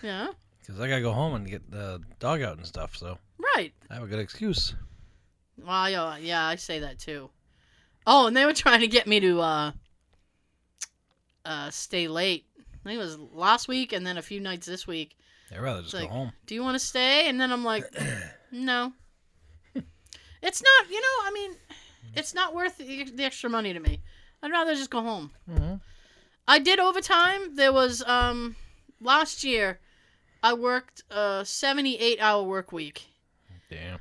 [0.02, 0.28] yeah.
[0.62, 2.96] because I gotta go home and get the dog out and stuff.
[2.96, 3.18] So
[3.56, 3.74] Right.
[3.90, 4.74] I have a good excuse.
[5.64, 7.30] Well, yeah, yeah, I say that too.
[8.08, 9.72] Oh, and they were trying to get me to uh,
[11.46, 12.46] uh, stay late.
[12.58, 15.18] I think it was last week, and then a few nights this week.
[15.52, 16.32] I'd rather just It's go home.
[16.46, 17.28] Do you want to stay?
[17.30, 17.84] And then I'm like,
[18.52, 18.94] no.
[20.44, 20.90] It's not.
[20.90, 21.52] You know, I mean,
[22.16, 24.02] it's not worth the, the extra money to me.
[24.42, 25.32] I'd rather just go home.
[25.50, 25.76] Mm-hmm.
[26.48, 27.56] I did overtime.
[27.56, 28.56] There was um
[29.00, 29.80] last year,
[30.44, 33.04] I worked a 78 hour work week.
[33.70, 34.00] Damn.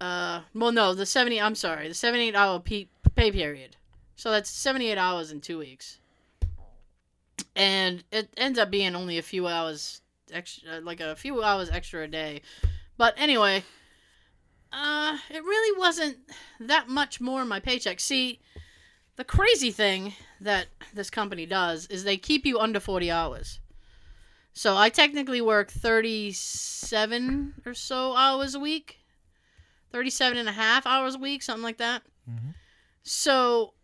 [0.00, 1.40] Uh, well, no, the 70.
[1.40, 3.76] I'm sorry, the 78 hour pe- pay period.
[4.16, 5.98] So that's 78 hours in two weeks,
[7.56, 12.04] and it ends up being only a few hours extra, like a few hours extra
[12.04, 12.42] a day.
[12.96, 13.64] But anyway,
[14.74, 16.16] uh, it really wasn't
[16.60, 18.00] that much more in my paycheck.
[18.00, 18.40] See,
[19.16, 23.60] the crazy thing that this company does is they keep you under 40 hours.
[24.52, 28.98] So I technically work 37 or so hours a week.
[29.92, 32.02] 37 and a half hours a week, something like that.
[32.28, 32.54] Mhm.
[33.02, 33.74] So,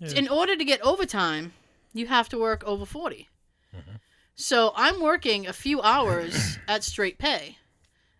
[0.00, 0.12] Yeah.
[0.12, 1.52] in order to get overtime,
[1.92, 3.28] you have to work over 40.
[3.74, 4.00] Mhm.
[4.34, 7.58] So, I'm working a few hours at straight pay.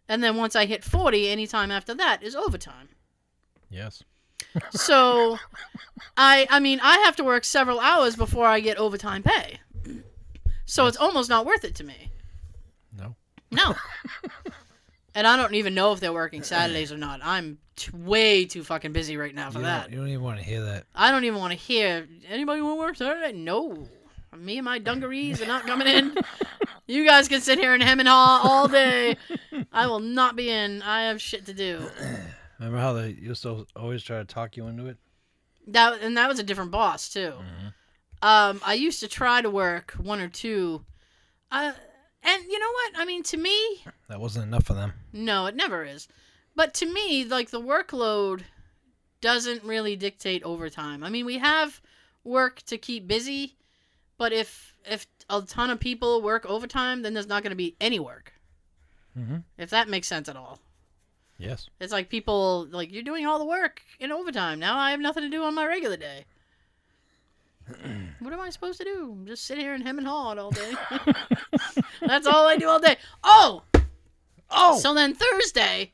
[0.08, 2.88] And then once I hit 40, any time after that is overtime.
[3.70, 4.02] Yes.
[4.70, 5.38] So,
[6.16, 9.58] I I mean I have to work several hours before I get overtime pay.
[10.64, 12.10] So it's almost not worth it to me.
[12.96, 13.16] No.
[13.50, 13.74] No.
[15.14, 17.20] and I don't even know if they're working Saturdays or not.
[17.22, 19.90] I'm t- way too fucking busy right now for You that.
[19.90, 20.84] you don't even want to hear that.
[20.94, 23.36] I don't even want to hear anybody want to work Saturday.
[23.36, 23.88] No,
[24.36, 26.16] me and my dungarees are not coming in.
[26.86, 29.16] you guys can sit here and hem and haw all day.
[29.72, 30.82] I will not be in.
[30.82, 31.80] I have shit to do.
[32.58, 34.96] Remember how they used to always try to talk you into it?
[35.66, 37.34] That and that was a different boss too.
[38.22, 40.84] Um, I used to try to work one or two.
[41.50, 41.72] Uh,
[42.22, 42.92] and you know what?
[42.96, 44.92] I mean, to me, That wasn't enough for them.
[45.12, 46.08] No, it never is.
[46.56, 48.42] But to me, like the workload
[49.20, 51.02] doesn't really dictate overtime.
[51.02, 51.80] I mean, we have
[52.22, 53.56] work to keep busy,
[54.18, 57.74] but if if a ton of people work overtime, then there's not going to be
[57.80, 58.32] any work.
[59.18, 59.36] Mm-hmm.
[59.58, 60.58] If that makes sense at all.
[61.38, 61.68] Yes.
[61.80, 64.58] It's like people like you're doing all the work in overtime.
[64.58, 66.24] Now I have nothing to do on my regular day.
[68.20, 69.18] what am I supposed to do?
[69.24, 70.72] Just sit here and hem and haw it all day.
[72.06, 72.96] That's all I do all day.
[73.22, 73.62] Oh,
[74.50, 74.78] Oh.
[74.78, 75.92] so then Thursday,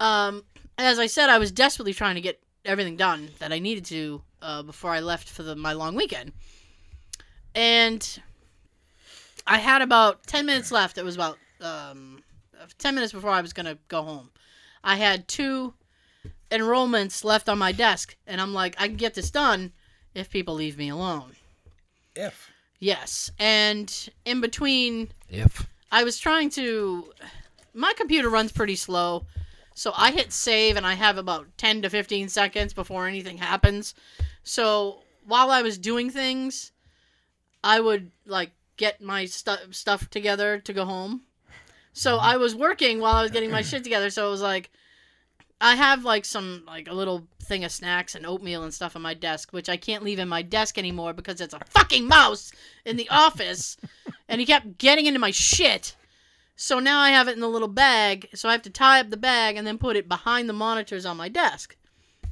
[0.00, 0.44] um,
[0.78, 4.22] as I said, I was desperately trying to get everything done that I needed to
[4.40, 6.32] uh, before I left for the, my long weekend,
[7.54, 8.20] and
[9.46, 10.98] I had about ten minutes left.
[10.98, 12.22] It was about um,
[12.78, 14.30] ten minutes before I was gonna go home.
[14.84, 15.74] I had two
[16.50, 19.72] enrollments left on my desk, and I'm like, I can get this done
[20.14, 21.32] if people leave me alone.
[22.14, 22.50] if.
[22.78, 25.68] Yes, and in between If.
[25.92, 27.12] I was trying to.
[27.74, 29.24] My computer runs pretty slow,
[29.74, 33.94] so I hit save and I have about 10 to 15 seconds before anything happens.
[34.42, 36.71] So while I was doing things,
[37.62, 41.22] I would like get my stu- stuff together to go home.
[41.92, 42.26] So mm-hmm.
[42.26, 44.10] I was working while I was getting my shit together.
[44.10, 44.70] So it was like,
[45.60, 49.02] I have like some like a little thing of snacks and oatmeal and stuff on
[49.02, 52.50] my desk, which I can't leave in my desk anymore because it's a fucking mouse
[52.84, 53.76] in the office,
[54.28, 55.94] and he kept getting into my shit.
[56.56, 59.10] So now I have it in the little bag, so I have to tie up
[59.10, 61.76] the bag and then put it behind the monitors on my desk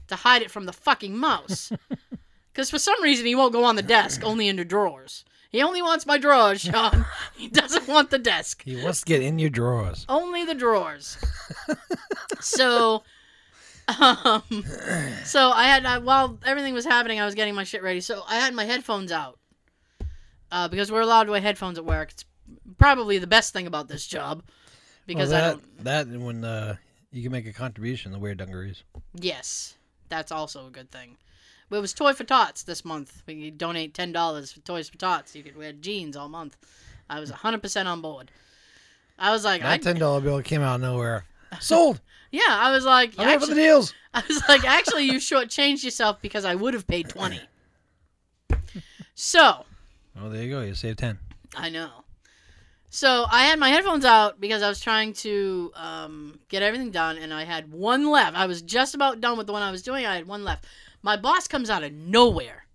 [0.09, 1.73] to hide it from the fucking mouse.
[2.53, 5.25] Because for some reason he won't go on the desk, only in the drawers.
[5.51, 7.05] He only wants my drawers, Sean.
[7.37, 8.63] He doesn't want the desk.
[8.65, 10.05] He wants to get in your drawers.
[10.09, 11.17] Only the drawers.
[12.41, 13.03] so,
[13.89, 14.43] um,
[15.25, 18.01] so I had I, while everything was happening, I was getting my shit ready.
[18.01, 19.39] So I had my headphones out
[20.53, 22.11] uh, because we're allowed to wear headphones at work.
[22.13, 22.25] It's
[22.79, 24.43] probably the best thing about this job
[25.07, 25.49] because well, I
[25.85, 26.13] that, don't.
[26.13, 26.77] that when uh,
[27.11, 28.85] you can make a contribution to wear dungarees.
[29.15, 29.77] Yes,
[30.09, 31.17] that's also a good thing.
[31.71, 33.23] It was Toy for Tots this month.
[33.27, 35.35] We could donate ten dollars for Toys for Tots.
[35.37, 36.57] You could wear jeans all month.
[37.09, 38.31] I was hundred percent on board.
[39.19, 41.25] I was like, That ten dollar bill came out of nowhere.
[41.61, 42.01] Sold.
[42.31, 43.95] yeah, I was like, I'm here for the deals.
[44.15, 47.41] I was like, actually, you shortchanged yourself because I would have paid twenty.
[49.15, 49.65] So
[50.19, 50.63] Oh, there you go.
[50.63, 51.19] You saved ten.
[51.57, 51.91] I know.
[52.91, 57.19] So I had my headphones out because I was trying to um, get everything done,
[57.19, 58.37] and I had one left.
[58.37, 60.05] I was just about done with the one I was doing.
[60.07, 60.67] I had one left.
[61.03, 62.67] My boss comes out of nowhere.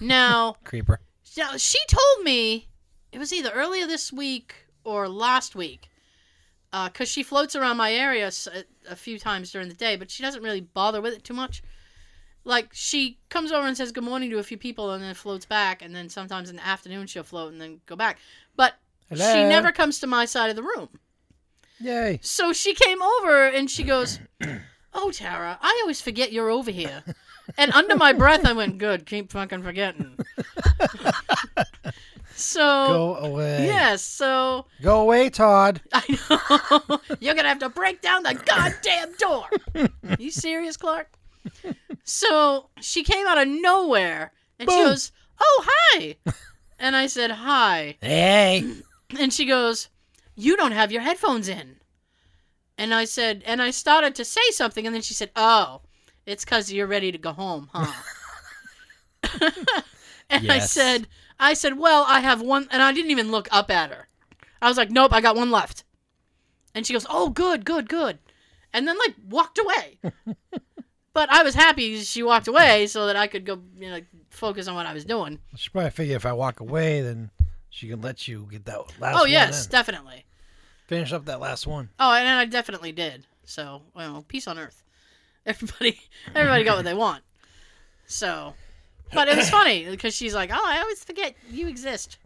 [0.00, 1.00] Now, Creeper.
[1.36, 2.68] now she told me
[3.12, 4.54] it was either earlier this week
[4.84, 5.88] or last week,
[6.72, 10.10] uh, because she floats around my area uh, a few times during the day, but
[10.10, 11.62] she doesn't really bother with it too much.
[12.44, 15.44] Like she comes over and says good morning to a few people, and then floats
[15.44, 18.18] back, and then sometimes in the afternoon she'll float and then go back.
[18.56, 18.74] But
[19.10, 19.16] she
[19.48, 20.88] never comes to my side of the room.
[21.80, 22.18] Yay.
[22.22, 24.20] So she came over and she goes,
[24.94, 27.02] "Oh, Tara, I always forget you're over here."
[27.56, 30.16] And under my breath, I went, "Good, keep fucking forgetting."
[32.34, 33.66] so Go away.
[33.66, 35.80] yes, so Go away, Todd.
[35.92, 36.18] I
[36.88, 39.46] know you're gonna have to break down the goddamn door.
[40.18, 41.12] you serious, Clark?
[42.04, 46.16] So she came out of nowhere and she goes, "Oh, hi,"
[46.78, 48.64] and I said, "Hi." Hey.
[49.18, 49.88] And she goes,
[50.36, 51.76] You don't have your headphones in.
[52.76, 55.80] And I said, and I started to say something, and then she said, Oh,
[56.28, 57.92] it's because you're ready to go home, huh?
[60.30, 61.08] and I said,
[61.40, 64.08] I said, Well, I have one, and I didn't even look up at her.
[64.60, 65.84] I was like, Nope, I got one left.
[66.74, 68.18] And she goes, Oh, good, good, good.
[68.72, 69.98] And then, like, walked away.
[71.14, 74.68] but I was happy she walked away so that I could go, you know, focus
[74.68, 75.38] on what I was doing.
[75.56, 77.30] She probably figured if I walk away, then
[77.70, 79.72] she can let you get that last oh, yes, in.
[79.72, 80.26] definitely.
[80.86, 81.88] Finish up that last one.
[81.98, 83.26] Oh, and I definitely did.
[83.44, 84.84] So, well, peace on earth.
[85.48, 86.00] Everybody,
[86.34, 87.22] everybody got what they want.
[88.06, 88.54] So,
[89.12, 92.18] but it was funny because she's like, "Oh, I always forget you exist."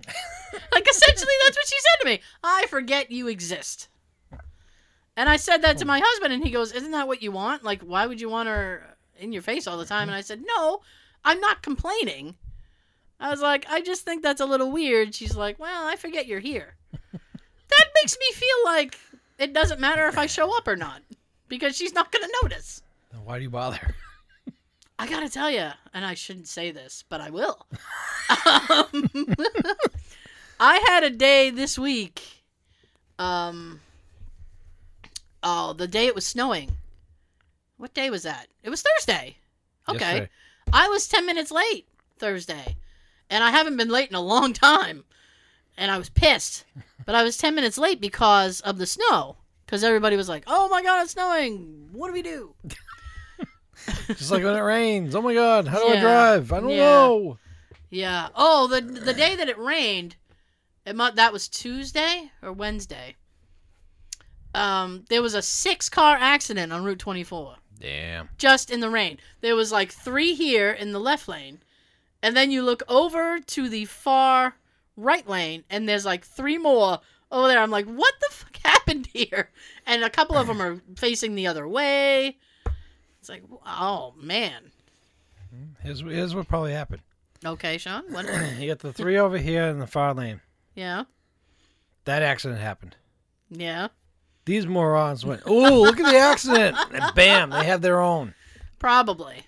[0.73, 2.21] like essentially, that's what she said to me.
[2.43, 3.89] I forget you exist.
[5.17, 7.63] And I said that to my husband, and he goes, "Isn't that what you want?
[7.63, 8.93] Like, why would you want her
[9.23, 10.09] in your face all the time.
[10.09, 10.81] And I said, no,
[11.25, 12.35] I'm not complaining.
[13.21, 15.15] I was like, I just think that's a little weird.
[15.15, 16.75] She's like, well, I forget you're here.
[17.13, 18.99] that makes me feel like
[19.39, 21.03] it doesn't matter if I show up or not
[21.49, 22.83] because she's not going to notice.
[23.13, 23.95] Then Why do you bother?
[24.99, 27.67] I gotta tell you, and I shouldn't say this, but I will.
[28.31, 29.09] um,
[30.61, 32.23] I had a day this week.
[33.19, 33.81] Um.
[35.43, 36.71] Oh, the day it was snowing.
[37.79, 38.47] What day was that?
[38.63, 39.37] It was Thursday.
[39.89, 39.99] Okay.
[39.99, 40.31] Yesterday.
[40.73, 42.77] I was 10 minutes late Thursday.
[43.29, 45.03] And I haven't been late in a long time.
[45.77, 46.65] And I was pissed.
[47.05, 49.37] But I was 10 minutes late because of the snow.
[49.67, 51.89] Because everybody was like, oh my God, it's snowing.
[51.93, 52.55] What do we do?
[54.09, 55.15] Just like when it rains.
[55.15, 56.53] Oh my god, how do I drive?
[56.53, 56.77] I don't Yeah.
[56.77, 57.39] know.
[57.91, 58.29] Yeah.
[58.35, 60.17] Oh, the the day that it rained,
[60.87, 63.17] it mu- that was Tuesday or Wednesday.
[64.55, 68.29] Um, there was a six car accident on Route 24 Damn.
[68.37, 69.19] just in the rain.
[69.41, 71.61] There was like three here in the left lane,
[72.23, 74.57] and then you look over to the far
[74.97, 76.99] right lane, and there's like three more
[77.31, 77.61] over there.
[77.61, 79.51] I'm like, what the fuck happened here?
[79.87, 82.37] And a couple of them are facing the other way.
[83.23, 84.73] It's like, oh man.
[85.55, 87.03] Hmm, here's, here's what probably happened.
[87.45, 88.03] Okay, Sean.
[88.13, 88.27] What?
[88.59, 90.41] You got the three over here in the far lane.
[90.75, 91.05] Yeah.
[92.05, 92.97] That accident happened.
[93.49, 93.89] Yeah.
[94.45, 98.35] These morons went, "Ooh, look at the accident!" And bam, they have their own.
[98.81, 99.45] Probably.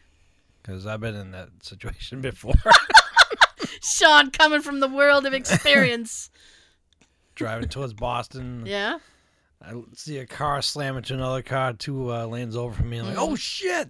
[0.62, 2.54] Because I've been in that situation before.
[3.82, 6.30] Sean coming from the world of experience.
[7.34, 8.98] Driving towards Boston, yeah.
[9.66, 12.98] I see a car slam into another car two uh, lanes over from me.
[12.98, 13.32] I'm like, Mm-hmm.
[13.32, 13.88] "Oh shit!"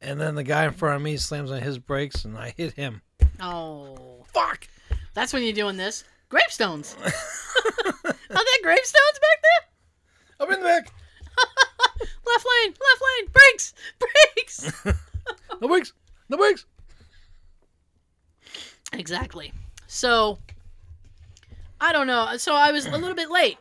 [0.00, 2.74] And then the guy in front of me slams on his brakes, and I hit
[2.74, 3.00] him.
[3.40, 4.24] Oh.
[4.32, 4.68] Fuck!
[5.14, 6.04] That's when you're doing this.
[6.28, 6.96] Gravestones.
[7.04, 10.46] Are there gravestones back there?
[10.46, 10.92] I'm in the back.
[12.26, 14.72] Left lane, left lane, brakes, brakes.
[15.60, 15.92] No brakes.
[16.28, 16.66] No brakes.
[18.92, 19.52] exactly.
[19.86, 20.38] So,
[21.80, 22.36] I don't know.
[22.36, 23.58] So I was a little bit late,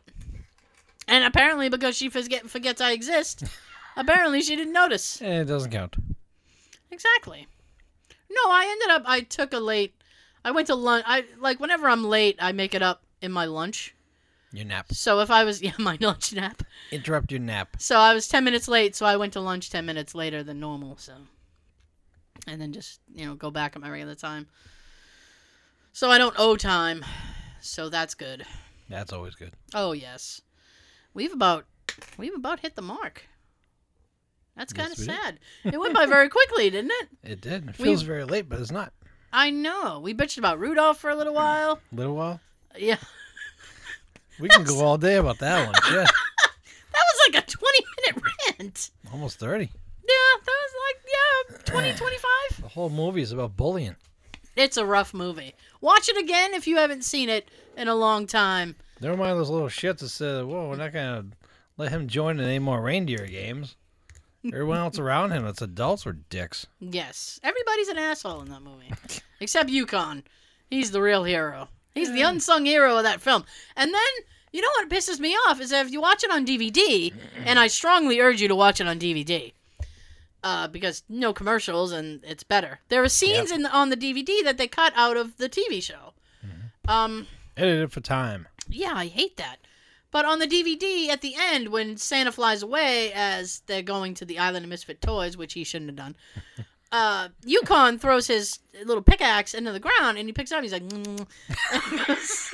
[1.07, 3.43] and apparently because she forget, forgets I exist,
[3.95, 5.21] apparently she didn't notice.
[5.21, 5.95] Eh, it doesn't count.
[6.91, 7.47] Exactly.
[8.29, 9.03] No, I ended up.
[9.05, 9.93] I took a late.
[10.43, 11.03] I went to lunch.
[11.07, 13.93] I like whenever I'm late, I make it up in my lunch.
[14.51, 14.91] Your nap.
[14.91, 16.63] So if I was yeah, my lunch nap.
[16.91, 17.75] Interrupt your nap.
[17.79, 18.95] So I was ten minutes late.
[18.95, 20.97] So I went to lunch ten minutes later than normal.
[20.97, 21.13] So,
[22.47, 24.47] and then just you know go back at my regular time.
[25.93, 27.05] So I don't owe time.
[27.61, 28.45] So that's good.
[28.89, 29.53] That's always good.
[29.73, 30.41] Oh yes,
[31.15, 31.65] we've about
[32.19, 33.23] we've about hit the mark.
[34.55, 35.15] That's kind of we did.
[35.15, 35.39] sad.
[35.65, 37.09] It went by very quickly, didn't it?
[37.31, 37.67] It did.
[37.69, 38.93] It We- feels very late, but it's not.
[39.33, 39.99] I know.
[40.01, 41.79] We bitched about Rudolph for a little while.
[41.91, 42.39] little while.
[42.77, 42.97] Yeah.
[44.39, 45.75] We can go all day about that one.
[45.83, 46.09] Shit.
[46.95, 48.23] That was like a 20 minute
[48.59, 48.91] rant.
[49.11, 49.65] Almost 30.
[49.65, 49.69] Yeah,
[50.45, 52.61] that was like, yeah, 20, 25.
[52.61, 53.97] The whole movie is about bullying.
[54.55, 55.55] It's a rough movie.
[55.81, 58.77] Watch it again if you haven't seen it in a long time.
[59.01, 61.37] Never mind those little shits that said, whoa, we're not going to
[61.77, 63.75] let him join in any more reindeer games.
[64.45, 66.67] Everyone else around him that's adults were dicks.
[66.79, 67.39] Yes.
[67.43, 68.91] Everybody's an asshole in that movie.
[69.39, 70.23] Except Yukon.
[70.69, 71.69] He's the real hero.
[71.93, 73.45] He's the unsung hero of that film.
[73.75, 74.01] And then,
[74.51, 77.13] you know what pisses me off is that if you watch it on DVD,
[77.45, 79.53] and I strongly urge you to watch it on DVD,
[80.43, 82.79] uh, because no commercials and it's better.
[82.89, 86.13] There are scenes in on the DVD that they cut out of the TV show.
[86.87, 87.27] Um,
[87.57, 88.47] Edited for time.
[88.69, 89.57] Yeah, I hate that.
[90.11, 94.25] But on the DVD at the end, when Santa flies away as they're going to
[94.25, 96.15] the Island of Misfit Toys, which he shouldn't have done,
[96.91, 100.63] uh, Yukon throws his little pickaxe into the ground and he picks it up.
[100.63, 101.27] And he's like, mm.
[101.73, 102.53] and he goes,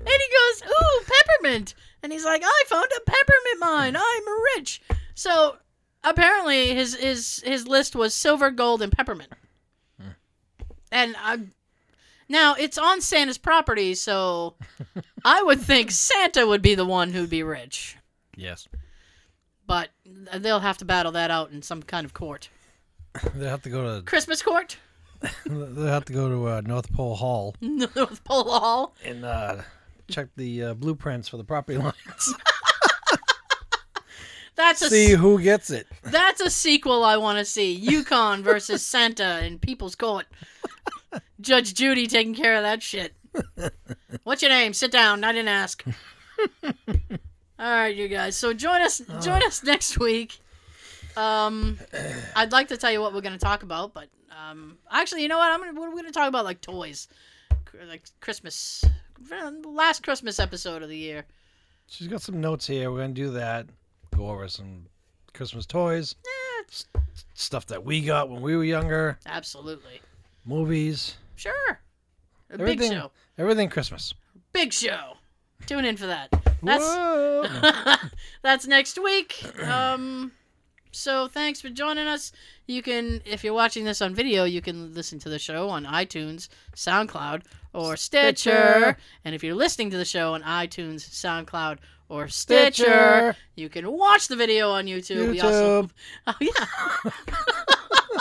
[0.00, 1.74] and he goes, ooh, peppermint.
[2.02, 3.96] And he's like, I found a peppermint mine.
[3.96, 4.22] I'm
[4.56, 4.82] rich.
[5.14, 5.56] So
[6.02, 9.32] apparently his his his list was silver, gold, and peppermint.
[10.94, 11.40] And I
[12.28, 14.54] now it's on Santa's property, so
[15.24, 17.96] I would think Santa would be the one who'd be rich.
[18.36, 18.68] Yes.
[19.66, 19.90] But
[20.36, 22.48] they'll have to battle that out in some kind of court.
[23.34, 24.76] They'll have to go to Christmas court?
[25.46, 28.94] they'll have to go to uh, North Pole Hall North Pole Hall.
[29.04, 29.62] and uh,
[30.10, 32.34] check the uh, blueprints for the property lines.
[34.56, 35.86] That's a See who gets it.
[36.02, 37.72] that's a sequel I want to see.
[37.72, 40.26] Yukon versus Santa in People's Court.
[41.40, 43.14] Judge Judy taking care of that shit.
[44.22, 44.72] What's your name?
[44.72, 45.24] Sit down.
[45.24, 45.84] I didn't ask.
[46.88, 47.00] All
[47.58, 48.36] right, you guys.
[48.36, 49.00] So join us.
[49.20, 50.38] Join us next week.
[51.16, 51.78] Um,
[52.36, 55.28] I'd like to tell you what we're going to talk about, but um, actually, you
[55.28, 55.50] know what?
[55.52, 57.06] I'm gonna we're going to talk about like toys,
[57.88, 58.84] like Christmas,
[59.64, 61.24] last Christmas episode of the year.
[61.86, 62.90] she's got some notes here.
[62.90, 63.66] We're gonna do that.
[64.16, 64.86] Go over some
[65.32, 66.14] Christmas toys,
[66.68, 66.86] s-
[67.34, 70.00] stuff that we got when we were younger, Absolutely.
[70.44, 71.80] movies, Sure.
[72.50, 73.10] A big Everything- show.
[73.38, 74.14] everything Christmas.
[74.52, 75.14] Big show.
[75.66, 76.28] Tune in for that.
[76.62, 77.96] That's Whoa.
[78.42, 79.44] that's next week.
[79.66, 80.30] Um,
[80.94, 82.32] so thanks for joining us.
[82.66, 85.84] You can, if you're watching this on video, you can listen to the show on
[85.84, 87.42] iTunes, SoundCloud,
[87.72, 88.50] or Stitcher.
[88.50, 88.96] Stitcher.
[89.24, 93.36] And if you're listening to the show on iTunes, SoundCloud, or Stitcher, Stitcher.
[93.56, 95.32] you can watch the video on YouTube.
[95.32, 95.90] We also, YouTube.
[96.26, 97.10] oh yeah.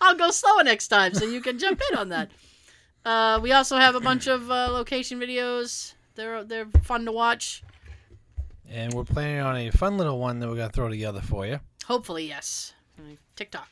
[0.00, 2.30] I'll go slower next time, so you can jump in on that.
[3.04, 5.94] Uh, we also have a bunch of uh, location videos.
[6.14, 7.62] They're they're fun to watch.
[8.68, 11.60] And we're planning on a fun little one that we're gonna throw together for you.
[11.92, 12.72] Hopefully, yes.
[13.36, 13.68] TikTok.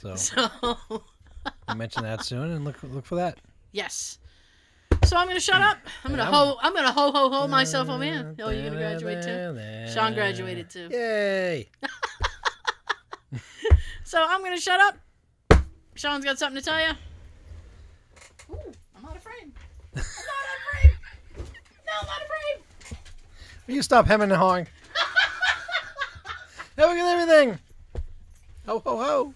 [0.00, 0.48] So So,
[1.66, 3.38] I'll mention that soon and look look for that.
[3.72, 4.18] yes.
[5.04, 5.78] So I'm gonna shut up.
[6.04, 6.56] I'm gonna I'm- ho.
[6.62, 8.36] I'm gonna ho ho ho myself Oh man!
[8.40, 9.92] Oh, you're gonna graduate too.
[9.92, 10.88] Sean graduated too.
[10.92, 11.68] Yay!
[14.04, 14.94] So I'm gonna shut up.
[15.96, 16.92] Sean's got something to tell you.
[18.52, 19.52] Ooh, I'm out of frame.
[19.96, 20.92] I'm not out of frame.
[21.86, 22.98] No, I'm out of frame.
[23.66, 24.68] Will you stop hemming and hawing?
[26.76, 27.58] Have a good everything.
[28.66, 29.34] Ho ho ho.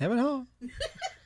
[0.00, 0.44] And haw.